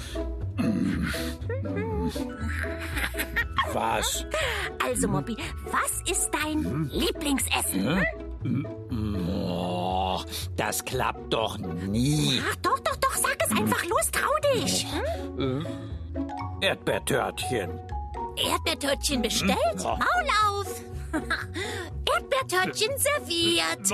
Was? 3.73 4.25
Also, 4.85 5.09
Moppi, 5.09 5.37
was 5.65 6.11
ist 6.11 6.31
dein 6.33 6.89
Lieblingsessen? 6.91 8.07
Hm? 8.43 8.67
Oh, 9.27 10.21
das 10.57 10.85
klappt 10.85 11.33
doch 11.33 11.59
nie. 11.59 12.41
Ach, 12.49 12.57
doch, 12.57 12.79
doch, 12.81 12.97
doch, 12.97 13.15
sag 13.15 13.37
es 13.45 13.51
einfach 13.51 13.85
los, 13.87 14.11
trau 14.13 14.31
dich. 14.55 14.87
Äh, 15.39 16.67
Erdbeertörtchen. 16.67 17.81
Erdbeertörtchen 18.37 19.23
bestellt? 19.23 19.59
Ja. 19.79 19.97
Maul 19.97 20.29
auf. 20.47 20.85
Erdbeertörtchen 22.15 22.91
serviert. 22.99 23.91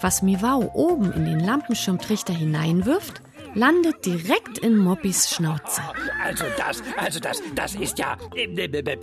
Was 0.00 0.22
Miwau 0.22 0.70
oben 0.74 1.12
in 1.12 1.24
den 1.24 1.40
Lampenschirmtrichter 1.40 2.32
hineinwirft, 2.32 3.22
landet 3.54 4.04
direkt 4.04 4.58
in 4.58 4.76
Moppis 4.76 5.30
Schnauze. 5.30 5.82
Also 6.22 6.44
das, 6.56 6.82
also 6.96 7.20
das, 7.20 7.42
das 7.54 7.74
ist 7.74 7.98
ja 7.98 8.16
äh, 8.34 8.44
äh, 8.44 8.64
äh, 8.64 8.98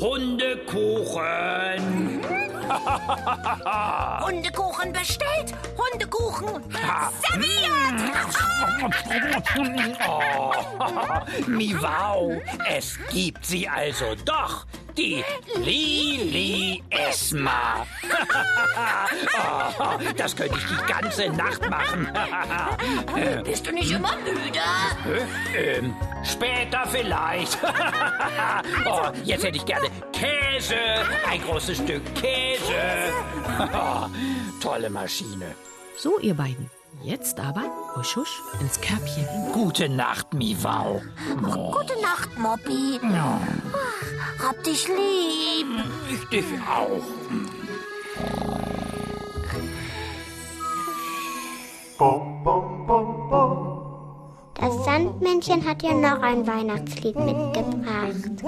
Hundekuchen. 0.00 1.12
Hundekuchen 4.24 4.92
bestellt. 4.92 5.54
Hundekuchen 5.76 6.62
serviert. 7.30 7.52
Oh, 10.08 10.52
Miwau, 11.46 12.40
es 12.68 12.98
gibt 13.12 13.44
sie 13.46 13.68
also 13.68 14.16
doch. 14.24 14.66
Die 14.96 15.24
Lili 15.56 16.82
Esma. 16.90 17.86
oh, 19.78 19.98
das 20.16 20.36
könnte 20.36 20.58
ich 20.58 20.66
die 20.66 20.92
ganze 20.92 21.28
Nacht 21.30 21.68
machen. 21.70 22.12
Bist 23.44 23.66
du 23.66 23.72
nicht 23.72 23.90
immer 23.90 24.16
müde? 24.18 24.60
Äh, 25.54 25.78
ähm, 25.78 25.94
später 26.22 26.86
vielleicht. 26.86 27.58
oh, 28.86 29.08
jetzt 29.24 29.44
hätte 29.44 29.56
ich 29.56 29.64
gerne 29.64 29.88
Käse. 30.12 30.76
Ein 31.28 31.42
großes 31.42 31.78
Stück 31.78 32.02
Käse. 32.14 33.12
Tolle 34.60 34.90
Maschine. 34.90 35.54
So, 35.96 36.18
ihr 36.18 36.34
beiden. 36.34 36.81
Jetzt 37.00 37.40
aber, 37.40 37.64
husch 37.96 38.16
husch, 38.16 38.42
ins 38.60 38.80
Körbchen. 38.80 39.26
Gute 39.52 39.88
Nacht, 39.88 40.32
Miwau. 40.34 41.00
Oh, 41.42 41.70
Gute 41.72 42.00
Nacht, 42.00 42.38
Moppi. 42.38 43.00
Ach, 43.02 43.40
hab 44.46 44.62
dich 44.62 44.86
lieb. 44.88 45.66
ich 46.10 46.24
dich 46.28 46.44
auch. 46.68 47.02
Das 54.54 54.84
Sandmännchen 54.84 55.66
hat 55.66 55.82
ja 55.82 55.94
noch 55.94 56.22
ein 56.22 56.46
Weihnachtslied 56.46 57.16
mitgebracht. 57.16 58.42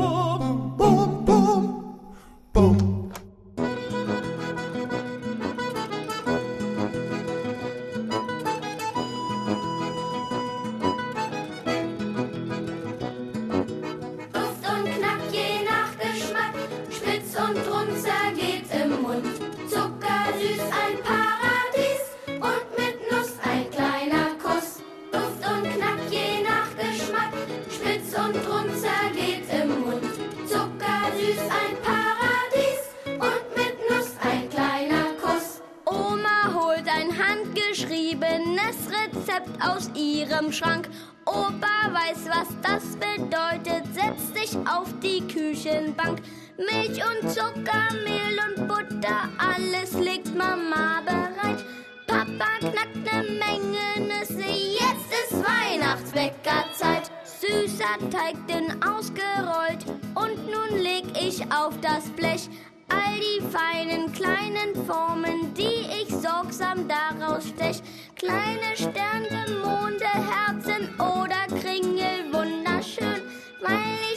Küchenbank. 45.65 46.21
Milch 46.59 47.01
und 47.03 47.31
Zucker, 47.31 47.89
Mehl 48.05 48.39
und 48.47 48.69
Butter, 48.69 49.29
alles 49.39 49.95
legt 49.95 50.35
Mama 50.37 51.01
bereit. 51.05 51.65
Papa 52.07 52.59
knackt 52.61 52.97
ne 52.97 53.25
Menge 53.39 54.07
Nüsse, 54.07 54.45
jetzt 54.45 55.11
ist 55.11 55.43
Weihnachtsbäckerzeit. 55.43 57.11
Süßer 57.25 58.11
Teig 58.11 58.37
denn 58.47 58.83
ausgerollt 58.83 59.87
und 60.15 60.37
nun 60.51 60.81
leg 60.81 61.05
ich 61.19 61.43
auf 61.51 61.75
das 61.81 62.11
Blech 62.11 62.49
all 62.91 63.19
die 63.19 63.43
feinen 63.51 64.13
kleinen 64.13 64.87
Formen, 64.87 65.55
die 65.55 65.87
ich 66.03 66.15
sorgsam 66.15 66.87
daraus 66.89 67.49
stech. 67.49 67.83
Kleine 68.17 68.77
Sterne, 68.77 69.47
Monde, 69.65 70.05
Herzen 70.05 70.89
oder 70.99 71.47
Kringel, 71.59 72.33
wunderschön. 72.33 73.34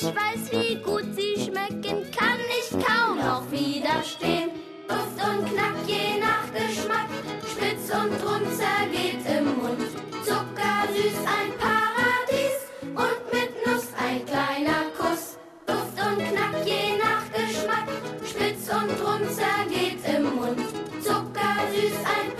Ich 0.08 0.16
weiß, 0.16 0.52
wie 0.52 0.76
gut 0.76 1.04
sie 1.16 1.36
schmecken, 1.36 2.10
kann 2.18 2.40
ich 2.48 2.70
kaum 2.72 3.18
noch 3.18 3.44
widerstehen. 3.52 4.52
Duft 4.88 5.20
und 5.20 5.46
Knack 5.52 5.76
je 5.86 6.18
nach 6.22 6.48
Geschmack, 6.54 7.10
spitz 7.44 7.90
und 7.92 8.14
runzer 8.24 8.88
geht 8.90 9.20
im 9.28 9.46
Mund. 9.58 9.82
Zuckersüß 10.24 11.18
ein 11.28 11.52
Paradies 11.60 12.72
und 12.84 13.34
mit 13.34 13.52
Nuss 13.66 13.88
ein 14.00 14.26
kleiner 14.26 14.86
Kuss. 14.98 15.38
Duft 15.66 16.00
und 16.00 16.20
Knack 16.20 16.66
je 16.66 16.96
nach 17.04 17.26
Geschmack, 17.34 17.90
spitz 18.24 18.70
und 18.70 18.92
runzer 19.06 19.66
geht 19.68 20.00
im 20.08 20.24
Mund. 20.36 20.70
Zuckersüß 21.02 21.98
ein 22.16 22.37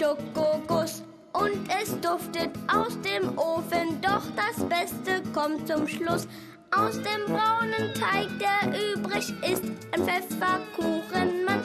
Schokoguss. 0.00 1.02
Und 1.32 1.68
es 1.68 1.90
duftet 2.00 2.50
aus 2.66 2.98
dem 3.02 3.38
Ofen, 3.38 4.00
doch 4.00 4.22
das 4.34 4.64
Beste 4.66 5.22
kommt 5.32 5.68
zum 5.68 5.86
Schluss. 5.86 6.26
Aus 6.70 6.94
dem 6.94 7.26
braunen 7.26 7.92
Teig, 7.94 8.28
der 8.38 8.70
übrig 8.70 9.32
ist, 9.42 9.62
ein 9.92 10.02
Pfefferkuchenmann, 10.02 11.64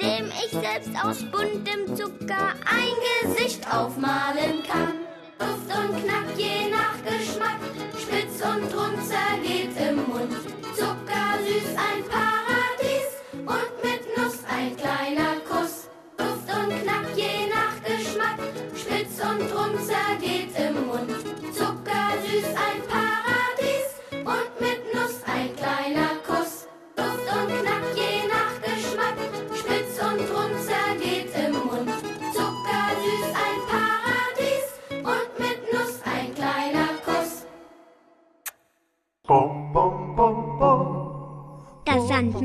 dem 0.00 0.26
ich 0.44 0.50
selbst 0.50 0.90
aus 1.02 1.22
buntem 1.30 1.96
Zucker 1.96 2.54
ein 2.66 2.96
Gesicht 3.22 3.64
aufmalen 3.72 4.62
kann. 4.68 4.94
Duft 5.38 5.78
und 5.78 6.02
Knack 6.02 6.26
je 6.36 6.70
nach 6.70 6.96
Geschmack, 7.04 7.60
spitz 7.98 8.42
und 8.42 8.74
rund 8.74 8.98
zergeht 9.06 9.76
im 9.78 9.96
Mund. 10.08 10.55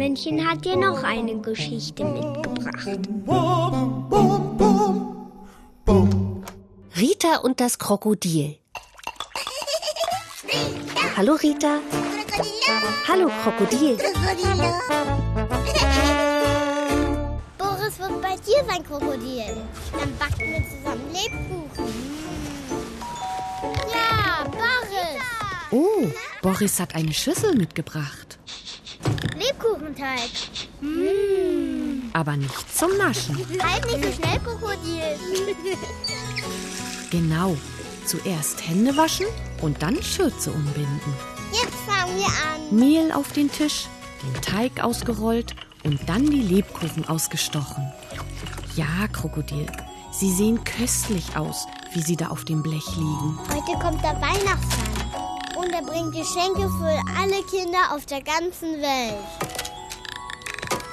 Sandmännchen 0.02 0.50
hat 0.50 0.66
dir 0.66 0.76
noch 0.76 1.04
eine 1.04 1.40
Geschichte 1.42 2.04
mitgebracht. 2.04 3.00
Rita 6.98 7.36
und 7.44 7.60
das 7.60 7.78
Krokodil. 7.78 8.58
Hallo 11.16 11.34
Rita. 11.34 11.82
Hallo 13.08 13.30
Krokodil. 13.44 13.98
Boris 17.60 18.00
wird 18.00 18.22
bei 18.24 18.36
dir 18.38 18.66
sein 18.68 18.84
Krokodil. 18.84 19.56
Dann 20.00 20.18
backen 20.18 20.40
wir 20.40 20.64
zusammen 20.68 21.06
Lebkuchen. 21.14 21.94
Ja, 23.94 24.50
Boris. 24.50 25.22
Oh, 25.70 26.08
Boris 26.42 26.80
hat 26.80 26.96
eine 26.96 27.14
Schüssel 27.14 27.56
mitgebracht. 27.56 28.41
Lebkuchenteig. 30.02 30.32
Aber 32.14 32.36
nicht 32.36 32.78
zum 32.78 32.98
Naschen. 32.98 33.38
Halt 33.64 33.86
nicht 33.86 34.04
so 34.04 34.12
schnell, 34.22 34.40
Krokodil. 34.40 35.18
Genau. 37.10 37.56
Zuerst 38.06 38.68
Hände 38.68 38.98
waschen 38.98 39.28
und 39.62 39.82
dann 39.82 40.02
Schürze 40.02 40.52
umbinden. 40.52 41.14
Jetzt 41.54 41.76
fangen 41.88 42.18
wir 42.18 42.26
an. 42.26 42.78
Mehl 42.78 43.12
auf 43.12 43.32
den 43.32 43.52
Tisch, 43.52 43.88
den 44.24 44.42
Teig 44.42 44.84
ausgerollt 44.84 45.56
und 45.84 46.00
dann 46.10 46.26
die 46.30 46.42
Lebkuchen 46.42 47.08
ausgestochen. 47.08 47.92
Ja, 48.76 49.08
Krokodil, 49.14 49.68
sie 50.12 50.34
sehen 50.34 50.64
köstlich 50.64 51.36
aus, 51.36 51.68
wie 51.94 52.02
sie 52.02 52.16
da 52.16 52.30
auf 52.30 52.44
dem 52.46 52.64
Blech 52.64 52.88
liegen. 52.96 53.40
Heute 53.50 53.78
kommt 53.80 54.04
der 54.04 54.20
Weihnachtsmann. 54.20 54.92
Und 55.56 55.72
er 55.74 55.84
bringt 55.84 56.14
Geschenke 56.14 56.70
für 56.80 57.02
alle 57.20 57.44
Kinder 57.44 57.94
auf 57.94 58.06
der 58.08 58.22
ganzen 58.22 58.82
Welt. 58.82 59.61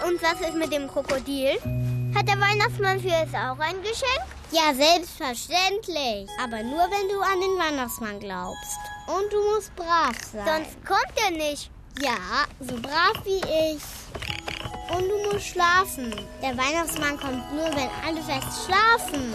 Und 0.08 0.22
was 0.22 0.40
ist 0.40 0.54
mit 0.54 0.72
dem 0.72 0.88
Krokodil? 0.88 1.58
Hat 2.14 2.26
der 2.26 2.40
Weihnachtsmann 2.40 2.98
für 2.98 3.08
es 3.08 3.34
auch 3.34 3.58
ein 3.58 3.82
Geschenk? 3.82 4.24
Ja, 4.50 4.72
selbstverständlich. 4.72 6.30
Aber 6.42 6.62
nur, 6.62 6.80
wenn 6.90 7.08
du 7.10 7.20
an 7.20 7.38
den 7.38 7.58
Weihnachtsmann 7.58 8.18
glaubst. 8.18 8.78
Und 9.06 9.30
du 9.30 9.54
musst 9.54 9.76
brav 9.76 10.16
sein. 10.32 10.46
Sonst 10.46 10.86
kommt 10.86 11.12
er 11.26 11.30
nicht. 11.32 11.70
Ja, 12.00 12.46
so 12.58 12.76
brav 12.76 13.22
wie 13.24 13.42
ich. 13.74 13.82
Und 14.96 15.10
du 15.10 15.30
musst 15.30 15.48
schlafen. 15.48 16.14
Der 16.40 16.56
Weihnachtsmann 16.56 17.20
kommt 17.20 17.52
nur, 17.54 17.66
wenn 17.66 17.90
alle 18.06 18.22
fest 18.22 18.64
schlafen. 18.64 19.34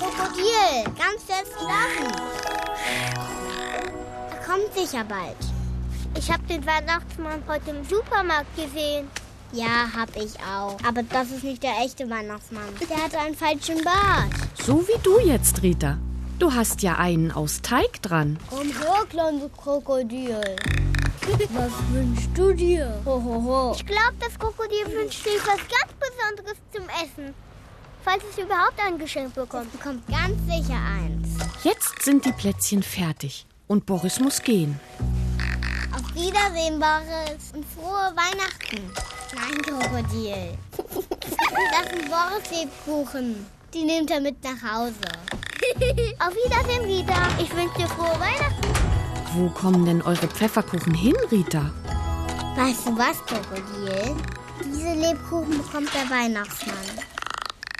Krokodil, 0.00 0.84
ganz 0.98 1.22
fest 1.24 1.52
schlafen. 1.60 2.12
Er 4.32 4.44
kommt 4.44 4.74
sicher 4.74 5.04
bald. 5.04 5.57
Ich 6.18 6.32
habe 6.32 6.42
den 6.48 6.66
Weihnachtsmann 6.66 7.44
heute 7.46 7.70
im 7.70 7.84
Supermarkt 7.84 8.56
gesehen. 8.56 9.06
Ja, 9.52 9.88
hab 9.96 10.14
ich 10.16 10.34
auch. 10.40 10.76
Aber 10.84 11.04
das 11.04 11.30
ist 11.30 11.44
nicht 11.44 11.62
der 11.62 11.78
echte 11.84 12.10
Weihnachtsmann. 12.10 12.64
Der 12.90 13.04
hat 13.04 13.14
einen 13.14 13.36
falschen 13.36 13.84
Bart. 13.84 14.28
So 14.60 14.86
wie 14.88 15.00
du 15.04 15.20
jetzt, 15.20 15.62
Rita. 15.62 15.96
Du 16.40 16.52
hast 16.52 16.82
ja 16.82 16.96
einen 16.96 17.30
aus 17.30 17.62
Teig 17.62 18.02
dran. 18.02 18.36
Komm 18.50 18.66
her, 18.66 19.04
kleines 19.08 19.50
Krokodil. 19.56 20.40
Was 21.50 21.72
wünschst 21.92 22.30
du 22.34 22.52
dir? 22.52 23.00
Ho, 23.06 23.22
ho, 23.22 23.42
ho. 23.44 23.72
Ich 23.76 23.86
glaube, 23.86 24.14
das 24.18 24.36
Krokodil 24.36 24.86
wünscht 24.86 25.22
sich 25.22 25.38
was 25.46 25.58
ganz 25.58 25.92
Besonderes 26.00 26.58
zum 26.72 26.84
Essen. 26.88 27.32
Falls 28.02 28.24
es 28.28 28.42
überhaupt 28.42 28.80
ein 28.84 28.98
Geschenk 28.98 29.34
bekommt. 29.34 29.66
Es 29.72 29.78
bekommt 29.78 30.06
ganz 30.08 30.36
sicher 30.46 30.80
eins. 30.80 31.28
Jetzt 31.62 32.02
sind 32.02 32.24
die 32.24 32.32
Plätzchen 32.32 32.82
fertig 32.82 33.46
und 33.68 33.86
Boris 33.86 34.18
muss 34.18 34.42
gehen. 34.42 34.80
Auf 35.98 36.14
Wiedersehen, 36.14 36.78
Boris. 36.78 37.50
Und 37.54 37.64
frohe 37.74 38.12
Weihnachten. 38.14 38.88
Nein, 39.34 39.62
Krokodil. 39.62 40.56
Das 41.72 41.90
sind 41.90 42.08
Boris 42.08 42.50
Lebkuchen. 42.50 43.46
Die 43.74 43.82
nimmt 43.84 44.10
er 44.10 44.20
mit 44.20 44.42
nach 44.44 44.62
Hause. 44.62 44.94
Auf 46.20 46.34
Wiedersehen, 46.34 46.84
Rita. 46.84 47.28
Ich 47.40 47.54
wünsche 47.54 47.78
dir 47.78 47.88
frohe 47.88 48.18
Weihnachten. 48.20 48.68
Wo 49.34 49.48
kommen 49.50 49.84
denn 49.84 50.02
eure 50.02 50.28
Pfefferkuchen 50.28 50.94
hin, 50.94 51.14
Rita? 51.30 51.70
Weißt 52.56 52.86
du 52.86 52.96
was, 52.96 53.18
Krokodil? 53.26 54.14
Diese 54.64 54.94
Lebkuchen 54.94 55.58
bekommt 55.58 55.90
der 55.94 56.08
Weihnachtsmann. 56.08 56.76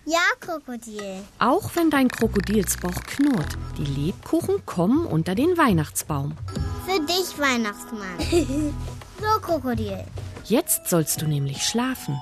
Ja, 0.05 0.21
Krokodil. 0.41 1.23
Auch 1.39 1.71
wenn 1.75 1.91
dein 1.91 2.09
Krokodilsbauch 2.09 3.03
knurrt, 3.07 3.57
die 3.77 3.85
Lebkuchen 3.85 4.65
kommen 4.67 5.07
unter 5.07 5.35
den 5.35 5.57
Weihnachtsbaum. 5.57 6.37
Für 6.89 7.01
dich, 7.01 7.39
Weihnachtsmann. 7.39 8.19
so, 9.21 9.41
Krokodil. 9.43 10.03
Jetzt 10.47 10.89
sollst 10.89 11.21
du 11.21 11.27
nämlich 11.27 11.63
schlafen. 11.63 12.19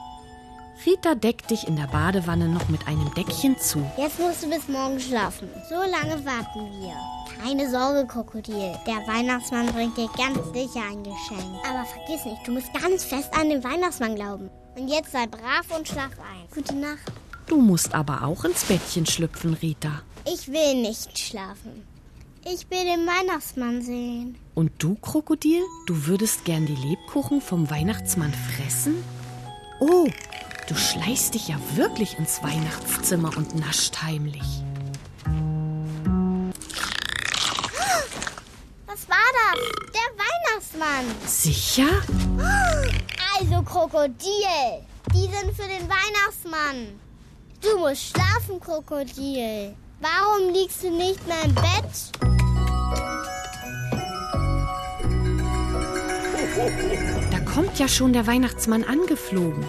Rita 0.85 1.14
deckt 1.14 1.52
dich 1.52 1.68
in 1.68 1.76
der 1.76 1.87
Badewanne 1.87 2.48
noch 2.48 2.68
mit 2.68 2.85
einem 2.88 3.14
Deckchen 3.14 3.57
zu. 3.61 3.79
Jetzt 3.96 4.18
musst 4.18 4.42
du 4.42 4.50
bis 4.50 4.66
morgen 4.66 4.98
schlafen. 4.98 5.48
So 5.68 5.76
lange 5.76 6.24
warten 6.24 6.68
wir. 6.81 6.96
Keine 7.40 7.70
Sorge, 7.70 8.09
Krokodil. 8.09 8.74
Der 8.88 9.07
Weihnachtsmann 9.07 9.66
bringt 9.72 9.96
dir 9.96 10.09
ganz 10.16 10.38
sicher 10.52 10.85
ein 10.90 11.05
Geschenk. 11.05 11.64
Aber 11.64 11.85
vergiss 11.85 12.24
nicht, 12.24 12.44
du 12.44 12.50
musst 12.50 12.74
ganz 12.74 13.05
fest 13.05 13.31
an 13.38 13.48
den 13.48 13.62
Weihnachtsmann 13.62 14.16
glauben. 14.16 14.50
Und 14.76 14.88
jetzt 14.88 15.12
sei 15.12 15.29
brav 15.29 15.76
und 15.76 15.87
schlaf 15.87 16.11
ein. 16.18 16.48
Gute 16.52 16.74
Nacht. 16.74 17.12
Du 17.46 17.61
musst 17.61 17.94
aber 17.94 18.24
auch 18.24 18.44
ins 18.44 18.64
Bettchen 18.64 19.07
schlüpfen, 19.07 19.55
Rita. 19.55 20.02
Ich 20.24 20.48
will 20.48 20.83
nicht 20.83 21.16
schlafen. 21.16 21.87
Ich 22.48 22.70
will 22.70 22.85
den 22.85 23.09
Weihnachtsmann 23.09 23.82
sehen. 23.82 24.38
Und 24.54 24.70
du, 24.78 24.94
Krokodil? 24.94 25.64
Du 25.88 26.06
würdest 26.06 26.44
gern 26.44 26.64
die 26.64 26.76
Lebkuchen 26.76 27.40
vom 27.40 27.68
Weihnachtsmann 27.68 28.32
fressen? 28.32 29.02
Oh, 29.80 30.06
du 30.68 30.76
schleichst 30.76 31.35
dich 31.35 31.48
ja 31.48 31.56
wirklich 31.74 32.16
ins 32.20 32.44
Weihnachtszimmer 32.44 33.37
und 33.37 33.56
nascht 33.56 34.00
heimlich. 34.00 34.62
Was 38.87 39.09
war 39.09 39.26
das? 39.42 39.61
Der 39.92 40.09
Weihnachtsmann. 40.16 41.04
Sicher? 41.26 41.88
Also, 43.40 43.61
Krokodil. 43.62 44.87
Die 45.12 45.22
sind 45.22 45.52
für 45.52 45.66
den 45.66 45.88
Weihnachtsmann. 45.88 47.00
Du 47.61 47.76
musst 47.80 48.11
schlafen, 48.11 48.61
Krokodil. 48.61 49.74
Warum 50.00 50.52
liegst 50.52 50.85
du 50.85 50.90
nicht 50.90 51.26
mehr 51.26 51.42
im 51.42 51.54
Bett? 51.54 52.15
Da 57.30 57.38
kommt 57.40 57.78
ja 57.78 57.86
schon 57.86 58.14
der 58.14 58.26
Weihnachtsmann 58.26 58.82
angeflogen, 58.82 59.64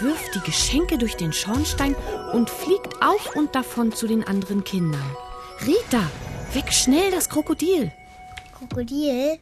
wirft 0.00 0.34
die 0.34 0.40
Geschenke 0.40 0.96
durch 0.96 1.16
den 1.16 1.32
Schornstein 1.32 1.96
und 2.32 2.48
fliegt 2.48 3.02
auf 3.02 3.34
und 3.34 3.54
davon 3.56 3.92
zu 3.92 4.06
den 4.06 4.24
anderen 4.24 4.62
Kindern. 4.62 5.16
Rita, 5.66 6.02
weg 6.52 6.72
schnell 6.72 7.10
das 7.10 7.28
Krokodil. 7.28 7.90
Krokodil? 8.56 9.38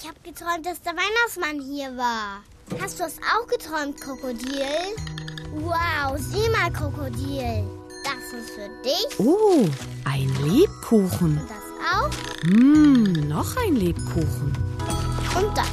Ich 0.00 0.06
habe 0.08 0.18
geträumt, 0.22 0.64
dass 0.64 0.80
der 0.80 0.92
Weihnachtsmann 0.92 1.60
hier 1.60 1.96
war. 1.96 2.42
Hast 2.80 3.00
du 3.00 3.04
es 3.04 3.18
auch 3.18 3.46
geträumt, 3.48 4.00
Krokodil? 4.00 4.64
Wow, 5.52 6.16
sieh 6.18 6.48
mal, 6.50 6.70
Krokodil. 6.72 7.64
Das 8.04 8.40
ist 8.40 8.50
für 8.50 8.70
dich. 8.84 9.18
Oh, 9.18 9.66
ein 10.04 10.28
Lebkuchen. 10.48 11.38
Und 11.38 11.50
das 11.50 11.66
auch. 11.92 12.10
Hm, 12.44 13.28
noch 13.28 13.56
ein 13.56 13.74
Lebkuchen. 13.74 14.59
Und 15.36 15.56
das. 15.56 15.68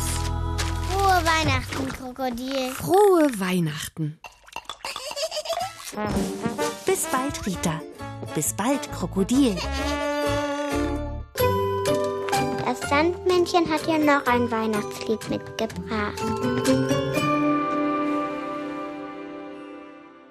Frohe 0.89 1.21
Weihnachten, 1.25 1.87
Krokodil. 1.89 2.71
Frohe 2.71 3.39
Weihnachten. 3.39 4.19
Bis 6.85 7.05
bald, 7.05 7.45
Rita. 7.45 7.81
Bis 8.35 8.53
bald, 8.53 8.91
Krokodil. 8.91 9.55
Das 12.65 12.89
Sandmännchen 12.89 13.69
hat 13.71 13.87
ja 13.87 13.97
noch 13.97 14.25
ein 14.27 14.51
Weihnachtslied 14.51 15.29
mitgebracht. 15.29 16.21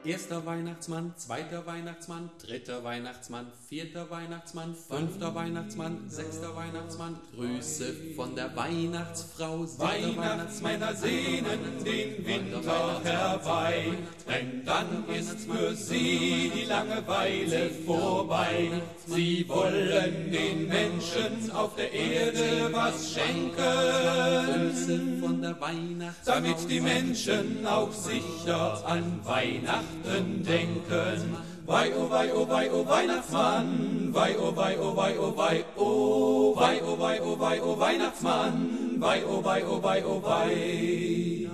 Erster 0.07 0.47
Weihnachtsmann, 0.47 1.13
zweiter 1.17 1.67
Weihnachtsmann, 1.67 2.31
dritter 2.41 2.85
Weihnachtsmann, 2.85 3.47
vierter 3.69 4.09
Weihnachtsmann, 4.09 4.77
fünfter 4.89 5.35
Weihnachtsmann, 5.35 6.09
sechster 6.09 6.55
Weihnachtsmann. 6.55 7.19
Grüße 7.35 7.93
von 8.15 8.37
der 8.37 8.55
Weihnachtsfrau. 8.55 9.67
Weihnachtsmänner 9.79 10.95
sehnen 10.95 11.85
den 11.85 12.25
Winter 12.25 13.01
herbei, 13.03 13.87
denn 14.29 14.65
dann 14.65 15.09
ist 15.09 15.41
für 15.41 15.75
sie 15.75 16.53
die 16.55 16.67
Langeweile 16.67 17.71
vorbei. 17.85 18.71
Sie 19.09 19.45
wollen 19.49 20.31
den 20.31 20.69
Menschen 20.69 21.51
auf 21.51 21.75
der 21.75 21.93
Erde 21.93 22.73
was 22.73 23.13
schenken, 23.13 23.57
Grüße 23.57 25.01
von 25.21 25.43
der 25.43 25.61
Weihnachtsfrau. 25.61 26.33
damit 26.33 26.71
die 26.71 26.81
Menschen 26.81 27.67
auch 27.67 27.91
sicher 27.91 28.87
an 28.87 29.21
Weihnachten 29.25 29.96
denken. 30.05 31.37
Wei, 31.67 31.93
oh 31.97 32.09
wei, 32.09 32.31
oh 32.33 32.49
wei, 32.49 32.71
oh 32.71 32.87
Weihnachtsmann, 32.87 34.11
wei, 34.13 34.37
oh 34.39 34.55
wei, 34.55 34.79
oh 34.79 34.97
wei, 34.97 35.15
oh 35.19 35.37
wei, 35.37 35.65
oh 35.77 36.55
wei, 36.57 36.81
oh 36.81 36.97
wei, 36.97 37.21
oh 37.21 37.41
wei, 37.41 37.61
oh 37.61 37.77
Weihnachtsmann, 37.77 39.01
wei, 39.01 39.23
oh 39.25 39.45
wei, 39.45 39.65
oh 39.65 39.83
wei, 39.83 40.03
oh 40.05 40.23
wei. 40.23 41.49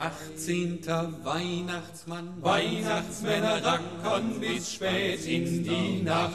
18. 0.00 0.80
Weihnachtsmann. 1.24 2.28
Weihnachtsmänner 2.40 3.62
rackern 3.62 4.40
bis 4.40 4.72
spät 4.72 5.26
in 5.26 5.62
die 5.62 6.02
Nacht. 6.02 6.32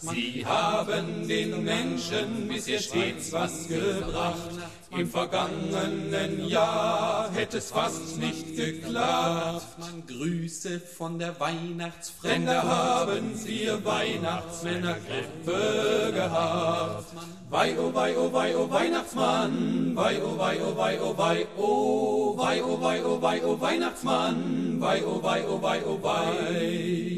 Sie 0.00 0.44
haben 0.46 1.26
den 1.26 1.64
Menschen 1.64 2.48
bisher 2.48 2.80
stets 2.80 3.32
was 3.32 3.66
gebracht. 3.68 4.50
Im 4.90 5.08
vergangenen 5.08 6.46
Jahr 6.48 7.30
hätte 7.32 7.58
es 7.58 7.70
fast 7.70 8.18
nicht 8.18 8.56
geklappt. 8.56 9.78
Man 9.78 10.04
Grüße 10.06 10.80
von 10.80 11.18
der 11.18 11.38
Weihnachtsfremde 11.40 12.62
haben 12.62 13.32
wir 13.44 13.84
Weihnachtsmänner 13.84 14.96
Grippe 15.06 16.12
gehabt. 16.12 17.06
Wei, 17.50 17.76
oh 17.78 17.94
wei, 17.94 18.16
oh 18.16 18.32
wei, 18.32 18.56
oh 18.56 18.70
Weihnachtsmann, 18.70 19.92
wei, 19.94 20.20
oh 20.22 20.38
wei, 20.38 20.58
oh 20.60 20.76
wei, 20.76 20.98
oh 21.00 21.16
wei, 21.16 21.46
oh 21.56 22.36
wei, 22.38 22.62
oh 22.62 22.80
wei, 22.80 23.04
oh 23.04 23.22
wei, 23.22 23.42
oh 23.44 23.60
Weihnachtsmann, 23.60 24.80
wei, 24.80 25.02
oh 25.04 25.22
wei, 25.22 25.44
oh 25.46 25.62
wei, 25.62 25.82
oh 25.84 26.02
wei. 26.02 27.15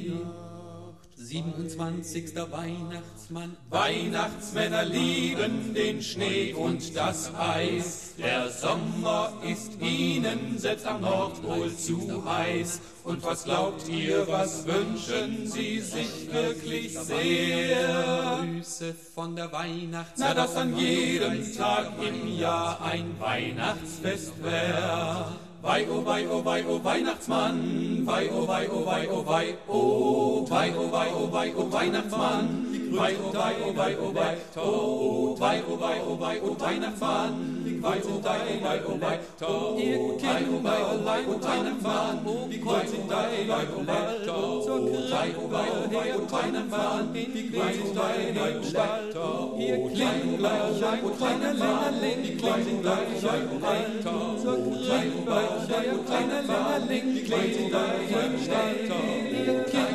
27. 1.29 2.35
Weihnachtsmann. 2.51 3.55
Weihnachtsmänner 3.69 4.85
lieben 4.87 5.75
den 5.75 6.01
Schnee 6.01 6.55
und 6.55 6.97
das 6.97 7.35
Eis. 7.35 8.15
Der 8.17 8.49
Sommer 8.49 9.35
ist 9.45 9.73
ihnen 9.79 10.57
selbst 10.57 10.87
am 10.87 11.03
Nordpol 11.03 11.71
zu 11.77 12.25
heiß. 12.25 12.81
Und 13.05 13.23
was 13.25 13.45
glaubt 13.45 13.87
ihr, 13.91 14.27
was 14.27 14.67
wünschen 14.67 15.47
sie 15.47 15.81
sich 15.81 16.33
wirklich 16.33 16.99
sehr? 16.99 18.39
Grüße 18.43 18.95
von 19.15 19.37
der 19.37 19.53
Weihnachtsfrau. 19.53 20.29
Na, 20.29 20.35
dass 20.35 20.57
an 20.57 20.79
jedem 20.79 21.55
Tag 21.55 21.93
im 22.03 22.39
Jahr 22.39 22.81
ein 22.81 23.21
Weihnachtsfest 23.21 24.33
wär. 24.43 25.39
Wei, 25.61 25.87
oh 25.91 26.01
wei, 26.03 26.25
oh 26.31 26.41
wei, 26.41 26.63
oh 26.69 26.79
Weihnachtsmann, 26.79 28.07
wei, 28.07 28.29
oh 28.31 28.45
wei, 28.47 28.69
oh 28.71 28.85
wei, 28.87 29.09
oh 29.11 29.23
wei, 29.23 29.55
oh 29.69 30.47
wei, 30.49 30.73
oh 30.77 30.89
wei, 30.89 31.11
oh 31.13 31.27
wei, 31.27 31.53
oh 31.57 31.69
Weihnachtsmann, 31.69 32.78
wei, 32.93 33.15
oh 33.23 33.33
wei, 33.33 33.55
oh 33.63 33.73
wei, 33.77 33.97
oh 34.01 34.13
wei, 34.13 34.37
oh 34.57 35.37
wei, 35.39 35.63
oh 35.69 35.77
wei, 35.77 36.01
oh 36.07 36.17
wei, 36.17 36.41
oh 36.43 36.55
Weihnachtsmann, 36.59 37.33
wei, 37.83 38.01
oh 38.05 38.21
wei, 38.25 38.41
oh 38.49 38.63
wei, 38.63 38.81
oh 38.81 38.99
wei, 38.99 39.19
oh 39.43 39.77
wei, 39.79 40.43
oh 40.45 40.61
wei, 40.65 40.83
oh 40.85 40.99
wei, 41.05 41.23
oh 41.27 41.39
Weihnachtsmann, 41.41 42.25
wei, 42.25 42.85
oh 42.95 43.09
wei, 43.09 43.27
oh 43.29 43.85
wei, 43.87 43.99
oh 43.99 44.25
wei, 44.49 45.29
oh 45.29 45.29
wei, 45.29 45.31
oh 45.37 45.49
wei, 45.51 45.69
oh 45.71 45.91
wei, 45.93 46.13
oh 46.15 46.27
Weihnachtsmann, 46.33 47.13
wei, 47.13 47.27
oh 47.29 47.55
wei, 47.59 47.75
oh 47.79 47.95
wei, 47.95 48.55
oh 48.57 48.73
wei, 48.73 49.01
oh 49.01 49.49
ein 49.59 49.95
kleiner 49.95 50.39
Längerling, 50.39 51.05
oh 51.05 51.11
kleiner 51.17 51.53
Längerling, 51.55 52.23
die 52.23 52.37
klingen 52.37 52.83
gleich 52.83 53.09
ein 53.09 53.19
Stall, 53.19 53.41
ihr 53.41 53.61
Kinder, 53.61 54.13
oh 54.15 54.39
Stall, 54.39 54.39
so 54.39 54.51
kleiner, 54.87 55.19
oh 55.93 56.03
kleiner 56.07 56.43
Längerling, 56.43 57.07
die 57.15 57.23
klingen 57.25 57.69
gleich 57.71 58.17
ein 58.17 58.39
Stall, 58.39 58.73
ihr 58.73 58.85
Kinder, 58.85 58.85
oh 58.85 58.85
gleich 58.85 58.85
ein 58.85 58.85
Stall, 58.85 58.87
so 58.87 58.95
kleiner, 58.95 59.53
oh 59.53 59.65
kleiner 59.71 59.88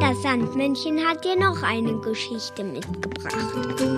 Das 0.00 0.22
Sandmännchen 0.22 1.06
hat 1.06 1.24
dir 1.24 1.36
noch 1.36 1.62
eine 1.62 1.98
Geschichte 1.98 2.64
mitgebracht. 2.64 3.95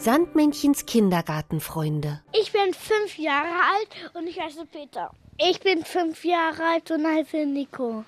Sandmännchens 0.00 0.86
Kindergartenfreunde. 0.86 2.22
Ich 2.32 2.52
bin 2.52 2.72
fünf 2.72 3.18
Jahre 3.18 3.52
alt 3.52 4.14
und 4.14 4.26
ich 4.26 4.40
heiße 4.40 4.64
Peter. 4.64 5.10
Ich 5.36 5.60
bin 5.60 5.84
fünf 5.84 6.24
Jahre 6.24 6.62
alt 6.64 6.90
und 6.90 7.06
heiße 7.06 7.44
Nico. 7.44 8.04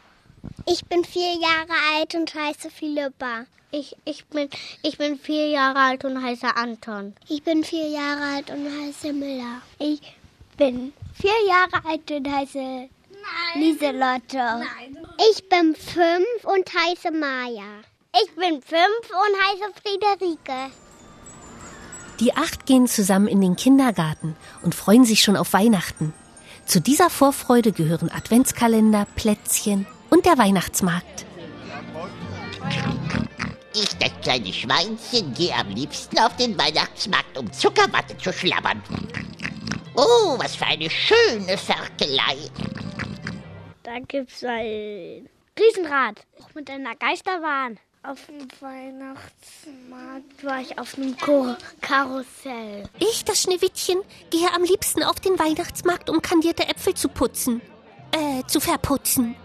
Ich 0.67 0.83
bin 0.87 1.05
vier 1.05 1.35
Jahre 1.35 1.75
alt 1.95 2.15
und 2.15 2.35
heiße 2.35 2.71
Philippa. 2.71 3.45
Ich, 3.73 3.95
ich, 4.07 4.25
bin, 4.25 4.49
ich 4.83 4.97
bin 4.97 5.19
vier 5.19 5.49
Jahre 5.49 5.79
alt 5.81 6.05
und 6.07 6.23
heiße 6.23 6.57
Anton. 6.57 7.15
Ich 7.29 7.43
bin 7.43 7.63
vier 7.63 7.89
Jahre 7.89 8.37
alt 8.37 8.51
und 8.51 8.67
heiße 8.67 9.13
Miller. 9.13 9.61
Ich 9.79 10.01
bin 10.57 10.95
vier 11.13 11.47
Jahre 11.47 11.87
alt 11.87 12.11
und 12.11 12.27
heiße 12.27 12.89
Lieselotte. 13.57 14.63
Ich 15.31 15.47
bin 15.47 15.75
fünf 15.75 16.45
und 16.45 16.73
heiße 16.73 17.11
Maja. 17.11 17.83
Ich 18.15 18.35
bin 18.35 18.63
fünf 18.63 19.11
und 19.11 19.37
heiße 19.43 19.73
Friederike. 19.83 20.73
Die 22.23 22.37
acht 22.37 22.67
gehen 22.67 22.87
zusammen 22.87 23.27
in 23.27 23.41
den 23.41 23.57
Kindergarten 23.57 24.37
und 24.63 24.77
freuen 24.77 25.05
sich 25.05 25.25
schon 25.25 25.37
auf 25.37 25.53
Weihnachten. 25.55 26.15
Zu 26.67 26.81
dieser 26.81 27.11
Vorfreude 27.11 27.73
gehören 27.73 28.13
Adventskalender, 28.13 29.09
Plätzchen 29.17 29.89
und 30.09 30.25
der 30.25 30.39
Weihnachtsmarkt. 30.39 31.27
Ich, 33.75 33.89
das 33.99 34.13
kleine 34.23 34.53
Schweinchen, 34.53 35.35
gehe 35.35 35.53
am 35.53 35.71
liebsten 35.71 36.17
auf 36.21 36.37
den 36.37 36.57
Weihnachtsmarkt, 36.57 37.37
um 37.37 37.53
Zuckerwatte 37.53 38.17
zu 38.17 38.33
schlabbern. 38.33 38.81
Oh, 39.97 40.39
was 40.39 40.55
für 40.55 40.67
eine 40.67 40.89
schöne 40.91 41.59
Ferkelei. 41.59 42.37
Da 43.83 43.99
gibt's 43.99 44.45
ein 44.45 45.29
Riesenrad. 45.59 46.25
Auch 46.41 46.55
mit 46.55 46.71
einer 46.71 46.95
Geisterbahn. 46.95 47.81
Auf 48.05 48.19
dem 48.27 48.49
Weihnachtsmarkt 48.61 50.43
war 50.43 50.61
ich 50.61 50.77
auf 50.77 50.97
einem 50.97 51.17
Karussell. 51.81 52.89
Ich, 52.99 53.25
das 53.25 53.43
Schneewittchen, 53.43 54.01
gehe 54.31 54.53
am 54.53 54.65
liebsten 54.65 55.05
auf 55.05 55.21
den 55.21 55.39
Weihnachtsmarkt, 55.39 56.11
um 56.11 56.21
kandierte 56.21 56.69
Äpfel 56.69 56.95
zu 56.95 57.09
putzen. 57.09 57.63
Äh, 58.11 58.43
zu 58.49 58.59
verputzen. 58.59 59.37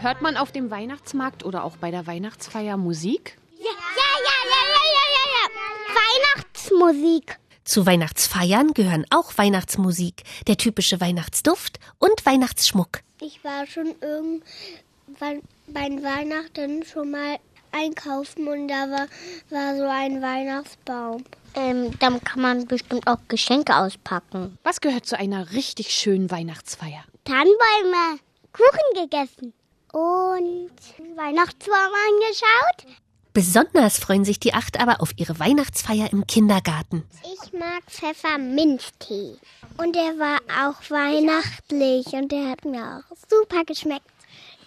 Hört 0.00 0.22
man 0.22 0.36
auf 0.36 0.50
dem 0.50 0.72
Weihnachtsmarkt 0.72 1.44
oder 1.44 1.62
auch 1.62 1.76
bei 1.76 1.92
der 1.92 2.08
Weihnachtsfeier 2.08 2.76
Musik? 2.76 3.38
Ja, 3.60 3.66
ja, 3.66 3.70
ja, 3.70 4.40
ja, 4.50 4.62
ja, 4.74 5.04
ja, 5.14 5.24
ja, 5.30 5.46
ja. 5.46 6.34
Weihnachtsmusik. 6.34 7.38
Zu 7.62 7.86
Weihnachtsfeiern 7.86 8.74
gehören 8.74 9.06
auch 9.10 9.38
Weihnachtsmusik, 9.38 10.24
der 10.48 10.56
typische 10.56 11.00
Weihnachtsduft 11.00 11.78
und 12.00 12.26
Weihnachtsschmuck. 12.26 13.02
Ich 13.20 13.44
war 13.44 13.68
schon 13.68 13.94
irgendwann 14.00 15.42
bei 15.68 15.88
Weihnachten 16.02 16.84
schon 16.84 17.12
mal 17.12 17.38
einkaufen 17.72 18.48
und 18.48 18.68
da 18.68 18.90
war, 18.90 19.06
war 19.50 19.76
so 19.76 19.84
ein 19.84 20.22
Weihnachtsbaum. 20.22 21.24
Ähm, 21.54 21.98
dann 21.98 22.22
kann 22.22 22.42
man 22.42 22.66
bestimmt 22.66 23.06
auch 23.06 23.18
Geschenke 23.28 23.76
auspacken. 23.76 24.58
Was 24.62 24.80
gehört 24.80 25.06
zu 25.06 25.18
einer 25.18 25.52
richtig 25.52 25.90
schönen 25.90 26.30
Weihnachtsfeier? 26.30 27.04
Tannenbäume, 27.24 28.20
Kuchen 28.52 29.02
gegessen 29.04 29.52
und 29.92 30.70
Weihnachtsbaum 31.16 31.92
angeschaut. 32.08 32.96
Besonders 33.32 33.98
freuen 34.00 34.24
sich 34.24 34.40
die 34.40 34.54
acht 34.54 34.80
aber 34.80 35.00
auf 35.00 35.12
ihre 35.16 35.38
Weihnachtsfeier 35.38 36.12
im 36.12 36.26
Kindergarten. 36.26 37.04
Ich 37.22 37.52
mag 37.52 37.82
Pfefferminztee. 37.88 39.36
Und 39.76 39.94
der 39.94 40.18
war 40.18 40.38
auch 40.64 40.90
weihnachtlich 40.90 42.06
und 42.12 42.32
der 42.32 42.50
hat 42.50 42.64
mir 42.64 42.82
auch 42.82 43.16
super 43.28 43.64
geschmeckt. 43.64 44.09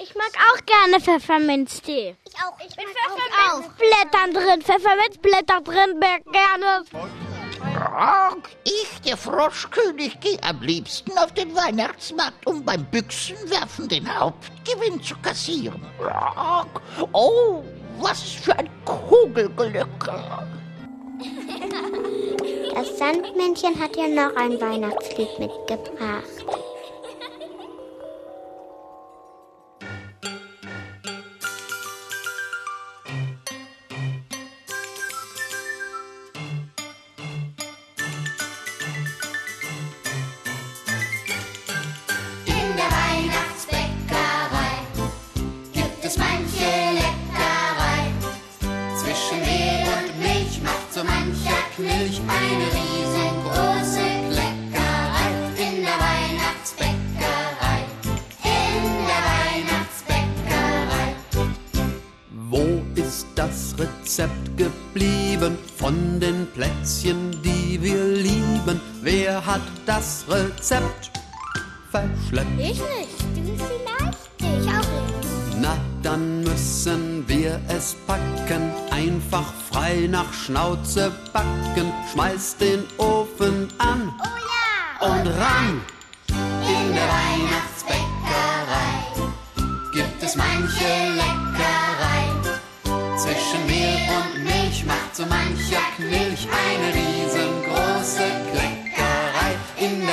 Ich 0.04 0.16
mag 0.16 0.32
auch 0.52 0.66
gerne 0.66 1.00
Pfefferminztee. 1.00 2.18
Ich 2.28 2.36
auch. 2.36 2.60
Ich 2.60 2.76
Mit 2.76 2.88
Pfefferminzblättern 2.88 4.34
drin. 4.34 4.62
Pfefferminzblätter 4.62 5.62
drin, 5.62 6.00
gerne. 6.30 6.84
Ich, 8.66 9.02
der 9.06 9.16
Froschkönig, 9.16 10.20
gehe 10.20 10.38
am 10.44 10.62
liebsten 10.62 11.18
auf 11.18 11.34
den 11.34 11.56
Weihnachtsmarkt, 11.56 12.46
um 12.46 12.66
beim 12.66 12.84
Büchsenwerfen 12.92 13.88
den 13.88 14.20
Hauptgewinn 14.20 15.02
zu 15.02 15.16
kassieren. 15.22 15.82
Oh, 17.14 17.64
was 18.00 18.22
für 18.22 18.60
ein 18.60 18.70
Kugelglück. 18.84 19.88
Das 22.76 22.98
Sandmännchen 22.98 23.80
hat 23.80 23.96
ja 23.96 24.08
noch 24.08 24.36
ein 24.36 24.60
Weihnachtslied 24.60 25.40
mitgebracht. 25.40 26.73
Das 69.86 70.26
Rezept 70.30 71.12
verschleppt? 71.92 72.60
Ich 72.60 72.80
nicht. 72.80 73.22
Du 73.36 73.56
vielleicht? 73.58 74.18
Ich 74.40 74.68
auch 74.68 74.78
nicht. 74.78 75.58
Na, 75.60 75.78
dann 76.02 76.44
müssen 76.44 77.28
wir 77.28 77.60
es 77.68 77.96
packen, 78.08 78.72
einfach 78.92 79.54
frei 79.72 80.08
nach 80.10 80.34
Schnauze 80.34 81.12
backen. 81.32 81.94
Schmeiß 82.12 82.58
den 82.58 82.84
Ofen 82.98 83.70
an 83.78 84.14
und 85.00 85.28
ran. 85.28 85.82
In 86.30 86.94
der 86.94 87.08
Weihnachtsbäckerei 87.08 88.94
gibt 89.94 90.24
es 90.24 90.36
manche 90.36 90.88
Leckerei. 91.16 92.24
Zwischen 93.18 93.66
Mehl 93.68 94.10
und 94.18 94.44
Milch 94.44 94.86
macht 94.86 95.16
so 95.16 95.26
mancher 95.26 95.84
Knilch 95.96 96.48
eine 96.52 96.94
riesengroße 96.94 98.24
in 98.24 98.73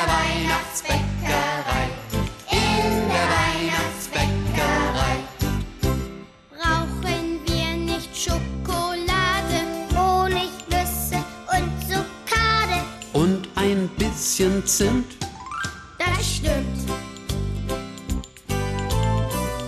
der 0.00 0.08
Weihnachtsbäckerei. 0.08 1.84
In 2.50 3.08
der 3.08 3.26
Weihnachtsbäckerei. 3.36 5.16
Brauchen 6.56 7.40
wir 7.46 7.94
nicht 7.94 8.10
Schokolade, 8.16 9.58
Honig, 9.94 10.50
Nüsse 10.68 11.22
und 11.52 11.70
Zuckade? 11.86 12.78
Und 13.12 13.48
ein 13.56 13.88
bisschen 13.98 14.64
Zimt, 14.66 15.16
Das 15.98 16.36
stimmt. 16.36 16.66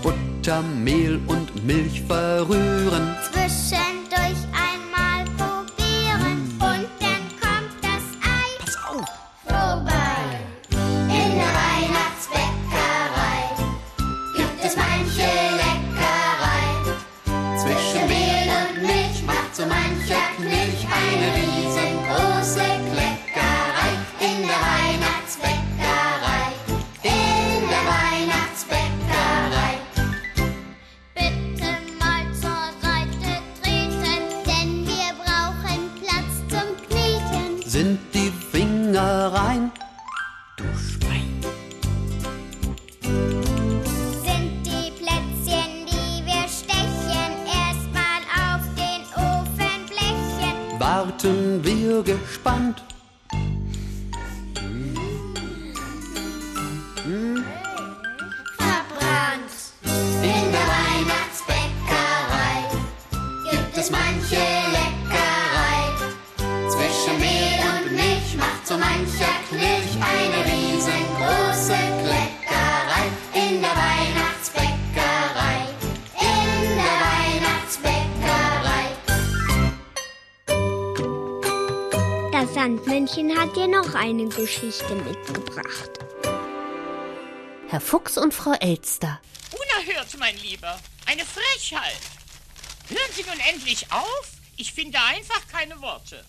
Butter, 0.01 0.61
Mehl 0.61 1.19
und 1.27 1.63
Milch 1.65 2.01
verrühren. 2.07 3.15
Sind 40.55 40.69
die 44.63 44.91
Plätzchen, 44.91 45.87
die 45.87 46.23
wir 46.25 46.47
stechen, 46.47 47.33
erstmal 47.47 48.21
auf 48.37 48.61
den 48.75 49.01
Ofenblechen. 49.15 50.79
Warten 50.79 51.63
wir 51.63 52.03
gespannt. 52.03 52.83
Sandmännchen 83.13 83.37
hat 83.39 83.55
dir 83.55 83.67
noch 83.67 83.93
eine 83.93 84.27
Geschichte 84.27 84.95
mitgebracht. 84.95 85.91
Herr 87.67 87.81
Fuchs 87.81 88.17
und 88.17 88.33
Frau 88.33 88.53
Elster. 88.53 89.21
Unerhört, 89.51 90.17
mein 90.17 90.37
Lieber. 90.37 90.79
Eine 91.05 91.23
Frechheit. 91.25 91.99
Hören 92.89 93.11
Sie 93.15 93.23
nun 93.23 93.39
endlich 93.51 93.91
auf? 93.91 94.31
Ich 94.57 94.73
finde 94.73 94.99
einfach 94.99 95.47
keine 95.47 95.79
Worte. 95.81 96.25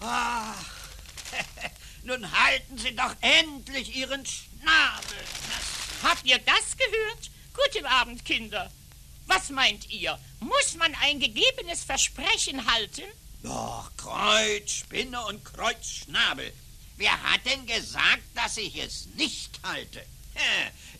Ach, 0.00 0.64
nun 2.04 2.30
halten 2.30 2.78
Sie 2.78 2.94
doch 2.94 3.14
endlich 3.20 3.96
Ihren 3.96 4.24
Schnabel. 4.24 5.18
Habt 6.02 6.24
ihr 6.24 6.38
das 6.38 6.76
gehört? 6.76 7.30
Guten 7.54 7.86
Abend, 7.86 8.24
Kinder. 8.24 8.70
Was 9.26 9.50
meint 9.50 9.90
ihr? 9.90 10.18
Muss 10.40 10.74
man 10.76 10.94
ein 11.02 11.20
gegebenes 11.20 11.84
Versprechen 11.84 12.70
halten? 12.72 13.04
Doch, 13.42 13.90
Kreuz, 13.96 14.70
Spinne 14.70 15.20
und 15.26 15.44
Kreuz, 15.44 15.88
Schnabel. 15.88 16.52
Wer 16.96 17.20
hat 17.22 17.44
denn 17.44 17.66
gesagt, 17.66 18.22
dass 18.34 18.56
ich 18.56 18.76
es 18.76 19.06
nicht 19.16 19.58
halte? 19.64 20.04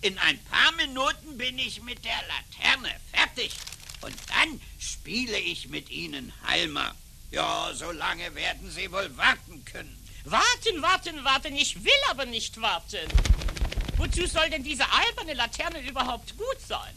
In 0.00 0.18
ein 0.18 0.38
paar 0.44 0.72
Minuten 0.72 1.38
bin 1.38 1.58
ich 1.58 1.82
mit 1.82 2.04
der 2.04 2.20
Laterne 2.28 2.94
fertig. 3.12 3.52
Und 4.00 4.14
dann 4.28 4.60
spiele 4.78 5.38
ich 5.38 5.68
mit 5.68 5.90
Ihnen 5.90 6.32
Halmer. 6.46 6.94
Ja, 7.30 7.70
so 7.72 7.92
lange 7.92 8.34
werden 8.34 8.70
Sie 8.70 8.90
wohl 8.90 9.16
warten 9.16 9.64
können. 9.64 9.96
Warten, 10.24 10.82
warten, 10.82 11.24
warten. 11.24 11.54
Ich 11.54 11.82
will 11.82 11.92
aber 12.10 12.26
nicht 12.26 12.60
warten. 12.60 13.08
Wozu 13.96 14.26
soll 14.26 14.50
denn 14.50 14.64
diese 14.64 14.90
alberne 14.90 15.34
Laterne 15.34 15.80
überhaupt 15.88 16.36
gut 16.36 16.60
sein? 16.66 16.94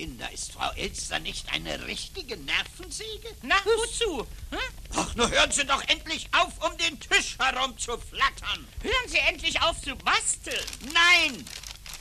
Kinder, 0.00 0.32
ist 0.32 0.52
Frau 0.52 0.72
Elster 0.76 1.18
nicht 1.18 1.52
eine 1.52 1.86
richtige 1.86 2.34
Nervensäge? 2.38 3.36
Na, 3.42 3.56
wozu? 3.66 4.26
Hm? 4.50 4.58
Ach, 4.96 5.14
nur 5.14 5.28
hören 5.30 5.52
Sie 5.52 5.66
doch 5.66 5.86
endlich 5.88 6.26
auf, 6.32 6.54
um 6.64 6.74
den 6.78 6.98
Tisch 6.98 7.36
herum 7.38 7.76
zu 7.76 7.98
flattern. 7.98 8.66
Hören 8.82 9.08
Sie 9.08 9.18
endlich 9.18 9.60
auf 9.60 9.78
zu 9.82 9.94
basteln. 9.96 10.64
Nein! 10.94 11.46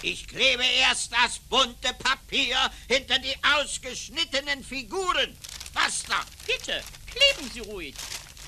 Ich 0.01 0.29
klebe 0.29 0.63
erst 0.63 1.11
das 1.11 1.39
bunte 1.49 1.93
Papier 1.95 2.71
hinter 2.87 3.19
die 3.19 3.35
ausgeschnittenen 3.57 4.63
Figuren. 4.63 5.37
Basta! 5.73 6.25
Bitte, 6.47 6.81
kleben 7.05 7.51
Sie 7.53 7.59
ruhig. 7.59 7.95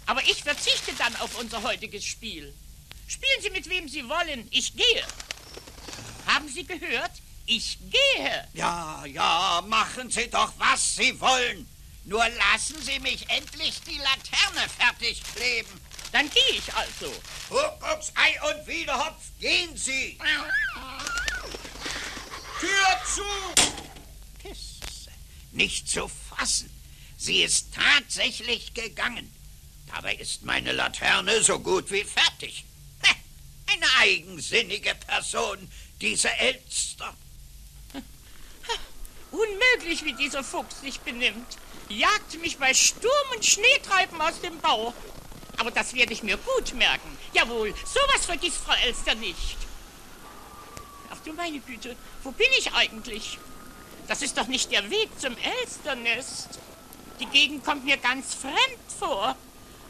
Aber 0.05 0.23
ich 0.23 0.43
verzichte 0.43 0.93
dann 0.93 1.13
auf 1.17 1.37
unser 1.37 1.61
heutiges 1.61 2.05
Spiel. 2.05 2.53
Spielen 3.05 3.41
Sie 3.41 3.49
mit 3.49 3.67
wem 3.67 3.89
Sie 3.89 4.07
wollen. 4.07 4.47
Ich 4.49 4.77
gehe. 4.77 5.05
Haben 6.25 6.47
Sie 6.47 6.63
gehört? 6.63 7.11
Ich 7.53 7.77
gehe. 7.89 8.47
Ja, 8.53 9.03
ja, 9.05 9.61
machen 9.67 10.09
Sie 10.09 10.29
doch, 10.29 10.53
was 10.57 10.95
Sie 10.95 11.19
wollen. 11.19 11.67
Nur 12.05 12.25
lassen 12.29 12.81
Sie 12.81 12.97
mich 12.99 13.29
endlich 13.29 13.81
die 13.81 13.97
Laterne 13.97 14.69
fertig 14.69 15.21
kleben. 15.35 15.81
Dann 16.13 16.29
gehe 16.29 16.57
ich 16.57 16.73
also. 16.73 17.13
Kuckucks 17.49 18.13
Ei 18.15 18.41
und 18.49 18.65
Wiederhopf, 18.67 19.21
gehen 19.41 19.75
Sie. 19.75 20.17
Tür 22.61 23.01
zu. 23.05 23.21
Pisse. 24.41 25.11
Nicht 25.51 25.89
zu 25.89 26.09
fassen. 26.29 26.71
Sie 27.17 27.43
ist 27.43 27.73
tatsächlich 27.73 28.73
gegangen. 28.73 29.29
Dabei 29.93 30.15
ist 30.15 30.43
meine 30.43 30.71
Laterne 30.71 31.43
so 31.43 31.59
gut 31.59 31.91
wie 31.91 32.05
fertig. 32.05 32.63
Eine 33.67 33.87
eigensinnige 33.99 34.95
Person, 34.95 35.69
diese 35.99 36.31
Elster. 36.37 37.13
Unmöglich, 39.31 40.03
wie 40.03 40.13
dieser 40.13 40.43
Fuchs 40.43 40.81
sich 40.81 40.99
benimmt. 40.99 41.57
Jagt 41.89 42.39
mich 42.41 42.57
bei 42.57 42.73
Sturm 42.73 43.31
und 43.33 43.45
Schneetreiben 43.45 44.19
aus 44.21 44.39
dem 44.41 44.57
Bau. 44.59 44.93
Aber 45.57 45.71
das 45.71 45.93
werde 45.93 46.13
ich 46.13 46.23
mir 46.23 46.37
gut 46.37 46.73
merken. 46.73 47.17
Jawohl, 47.33 47.73
sowas 47.85 48.25
vergisst 48.25 48.57
Frau 48.57 48.73
Elster 48.85 49.15
nicht. 49.15 49.57
Ach 51.11 51.17
du 51.23 51.33
meine 51.33 51.59
Güte, 51.59 51.95
wo 52.23 52.31
bin 52.31 52.47
ich 52.57 52.73
eigentlich? 52.73 53.37
Das 54.07 54.21
ist 54.21 54.37
doch 54.37 54.47
nicht 54.47 54.71
der 54.71 54.89
Weg 54.89 55.09
zum 55.19 55.35
Elsternest. 55.37 56.59
Die 57.19 57.25
Gegend 57.27 57.63
kommt 57.63 57.85
mir 57.85 57.97
ganz 57.97 58.33
fremd 58.33 58.55
vor. 58.99 59.35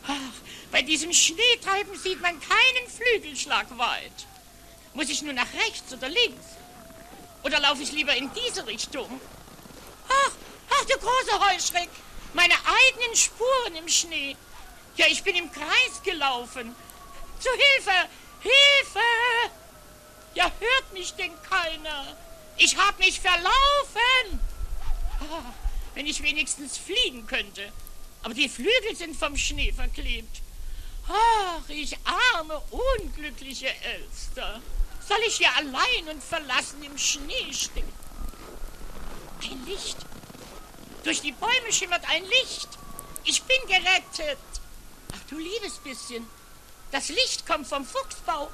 Ach, 0.08 0.34
bei 0.72 0.82
diesem 0.82 1.14
Schneetreiben 1.14 1.98
sieht 1.98 2.22
man 2.22 2.40
keinen 2.40 2.90
Flügelschlag 2.90 3.78
weit. 3.78 4.28
Muss 4.94 5.10
ich 5.10 5.22
nur 5.22 5.34
nach 5.34 5.52
rechts 5.54 5.94
oder 5.94 6.10
links? 6.10 6.46
Oder 7.44 7.60
laufe 7.60 7.82
ich 7.82 7.92
lieber 7.92 8.16
in 8.16 8.30
diese 8.34 8.66
Richtung? 8.66 9.20
Ach, 10.08 10.32
ach, 10.70 10.86
du 10.86 10.98
große 10.98 11.50
Heuschreck! 11.50 11.90
Meine 12.34 12.54
eigenen 12.54 13.16
Spuren 13.16 13.76
im 13.76 13.88
Schnee. 13.88 14.38
Ja, 14.96 15.06
ich 15.08 15.24
bin 15.24 15.36
im 15.36 15.52
Kreis 15.52 16.02
gelaufen. 16.04 16.76
Zu 17.40 17.50
Hilfe! 17.50 18.10
Hilfe! 18.42 19.00
Ja, 20.34 20.46
hört 20.60 20.94
mich 20.94 21.14
denn 21.16 21.32
keiner? 21.44 22.16
Ich 22.58 22.78
hab 22.78 22.98
mich 23.00 23.20
verlaufen! 23.20 24.40
Ah, 25.20 25.54
wenn 25.94 26.06
ich 26.06 26.22
wenigstens 26.24 26.78
fliegen 26.78 27.28
könnte. 27.28 27.72
Aber 28.24 28.34
die 28.34 28.50
Flügel 28.50 28.96
sind 28.96 29.16
vom 29.16 29.36
Schnee 29.36 29.74
verklebt. 29.74 30.42
Ach, 31.08 31.68
ich 31.68 31.98
arme, 32.36 32.62
unglückliche 32.70 33.74
Elster. 33.84 34.62
Soll 35.08 35.20
ich 35.28 35.38
hier 35.38 35.54
allein 35.56 36.10
und 36.10 36.24
verlassen 36.24 36.82
im 36.84 36.98
Schnee 36.98 37.54
stehen? 37.54 37.92
Ein 39.44 39.66
Licht. 39.66 39.98
Durch 41.04 41.22
die 41.22 41.32
Bäume 41.32 41.72
schimmert 41.72 42.08
ein 42.10 42.24
Licht. 42.24 42.70
Ich 43.24 43.42
bin 43.44 43.58
gerettet. 43.68 44.40
Ach 45.14 45.30
du 45.30 45.38
liebes 45.38 45.78
bisschen. 45.80 46.28
Das 46.92 47.10
Licht 47.10 47.46
kommt 47.48 47.68
vom 47.68 47.86
Fuchsbau. 47.86 48.52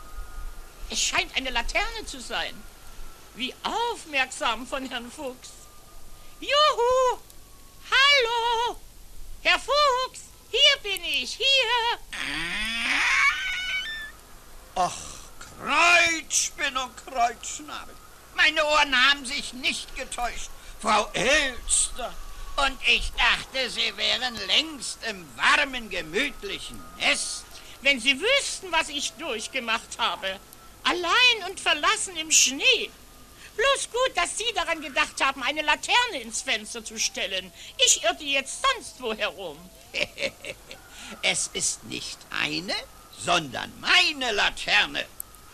Es 0.90 1.02
scheint 1.02 1.36
eine 1.36 1.50
Laterne 1.50 2.06
zu 2.06 2.22
sein. 2.22 2.56
Wie 3.36 3.54
aufmerksam 3.64 4.66
von 4.66 4.90
Herrn 4.90 5.12
Fuchs. 5.12 5.50
Juhu! 6.40 7.20
Hallo! 7.90 8.80
Herr 9.42 9.60
Fuchs, 9.60 10.22
hier 10.50 10.78
bin 10.84 11.04
ich, 11.04 11.36
hier! 11.36 12.00
Ach, 14.76 15.17
Kreuzspinn 15.60 16.78
und 16.78 16.96
Kreuzschnabel. 17.06 17.96
Meine 18.36 18.64
Ohren 18.66 19.10
haben 19.10 19.26
sich 19.26 19.54
nicht 19.54 19.96
getäuscht. 19.96 20.50
Frau 20.82 21.10
Elster. 21.14 22.14
Und 22.58 22.78
ich 22.88 23.12
dachte, 23.14 23.70
Sie 23.70 23.96
wären 23.98 24.36
längst 24.48 25.00
im 25.10 25.28
warmen, 25.36 25.90
gemütlichen 25.90 26.80
Nest. 26.98 27.46
Wenn 27.82 28.00
Sie 28.00 28.20
wüssten, 28.20 28.72
was 28.72 28.90
ich 28.90 29.14
durchgemacht 29.14 29.98
habe. 29.98 30.40
Allein 30.84 31.50
und 31.50 31.60
verlassen 31.60 32.16
im 32.18 32.32
Schnee. 32.32 32.90
Bloß 33.56 33.90
gut, 33.92 34.18
dass 34.18 34.38
Sie 34.38 34.54
daran 34.56 34.82
gedacht 34.82 35.24
haben, 35.24 35.44
eine 35.44 35.64
Laterne 35.64 36.22
ins 36.22 36.42
Fenster 36.42 36.86
zu 36.86 37.00
stellen. 37.00 37.52
Ich 37.86 38.04
irrte 38.04 38.24
jetzt 38.24 38.62
sonst 38.62 39.02
wo 39.02 39.14
herum. 39.14 39.58
es 41.24 41.50
ist 41.54 41.84
nicht 41.86 42.20
eine, 42.30 42.76
sondern 43.18 43.74
meine 43.80 44.32
Laterne, 44.32 45.06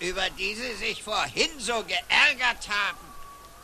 über 0.04 0.30
die 0.38 0.56
Sie 0.56 0.74
sich 0.76 1.02
vorhin 1.02 1.50
so 1.60 1.84
geärgert 1.84 2.68
haben. 2.70 2.98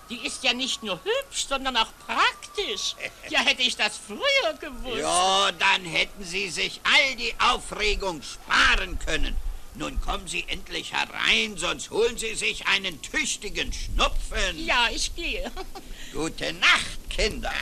Die 0.10 0.26
ist 0.26 0.44
ja 0.44 0.54
nicht 0.54 0.82
nur 0.82 1.00
hübsch, 1.04 1.46
sondern 1.48 1.78
auch 1.78 1.92
praktisch. 2.08 2.96
Ja, 3.30 3.42
hätte 3.42 3.62
ich 3.62 3.76
das 3.76 3.98
früher 3.98 4.54
gewusst. 4.60 5.02
Ja, 5.02 5.52
dann 5.52 5.86
hätten 5.86 6.24
Sie 6.24 6.50
sich 6.50 6.82
all 6.84 7.16
die 7.16 7.36
Aufregung 7.38 8.24
sparen 8.24 8.98
können. 8.98 9.36
Nun 9.76 10.02
kommen 10.02 10.28
Sie 10.28 10.46
endlich 10.48 10.94
herein, 10.94 11.56
sonst 11.56 11.92
holen 11.92 12.18
Sie 12.18 12.34
sich 12.34 12.66
einen 12.68 13.00
tüchtigen 13.04 13.72
Schnupfen. 13.72 14.66
Ja, 14.66 14.88
ich 14.92 15.16
gehe. 15.16 15.52
Gute 16.14 16.54
Nacht, 16.54 17.10
Kinder. 17.10 17.54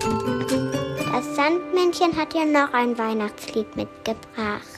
Das 0.00 1.36
Sandmännchen 1.36 2.16
hat 2.16 2.34
ja 2.34 2.44
noch 2.44 2.72
ein 2.72 2.98
Weihnachtslied 2.98 3.76
mitgebracht. 3.76 4.77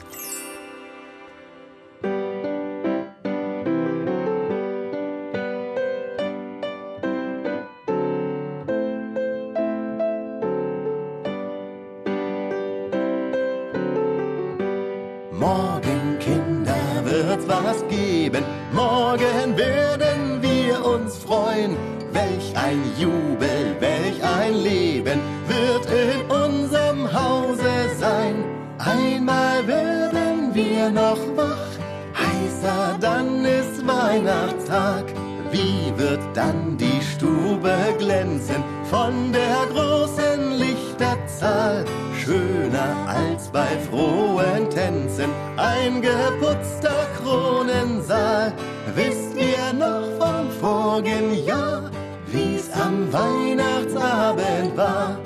Morgen 19.11 19.57
werden 19.57 20.41
wir 20.41 20.85
uns 20.85 21.17
freuen. 21.17 21.75
Welch 22.13 22.55
ein 22.55 22.81
Jubel, 22.97 23.75
welch 23.81 24.23
ein 24.23 24.53
Leben 24.53 25.19
wird 25.49 25.85
in 25.87 26.31
unserem 26.31 27.11
Hause 27.11 27.89
sein. 27.99 28.35
Einmal 28.77 29.67
werden 29.67 30.53
wir 30.53 30.89
noch 30.91 31.19
wach, 31.35 31.67
heißer, 32.15 32.97
dann 33.01 33.43
ist 33.43 33.85
Weihnachtstag. 33.85 35.03
Wie 35.51 35.91
wird 35.97 36.21
dann 36.33 36.77
die 36.77 37.01
Stube 37.01 37.75
glänzen 37.97 38.63
von 38.89 39.33
der 39.33 39.65
großen 39.73 40.57
Lichterzahl? 40.57 41.83
Schöner 42.17 42.95
als 43.07 43.49
bei 43.49 43.67
frohen 43.89 44.69
Tänzen, 44.69 45.31
ein 45.57 46.01
geputzter 46.01 47.07
Kronensaal. 47.21 48.53
Wisst 48.95 49.35
ihr 49.37 49.73
noch 49.73 50.05
vom 50.19 50.49
vorigen 50.59 51.45
Jahr, 51.45 51.89
wie's 52.27 52.69
am 52.73 53.11
Weihnachtsabend 53.13 54.75
war? 54.75 55.17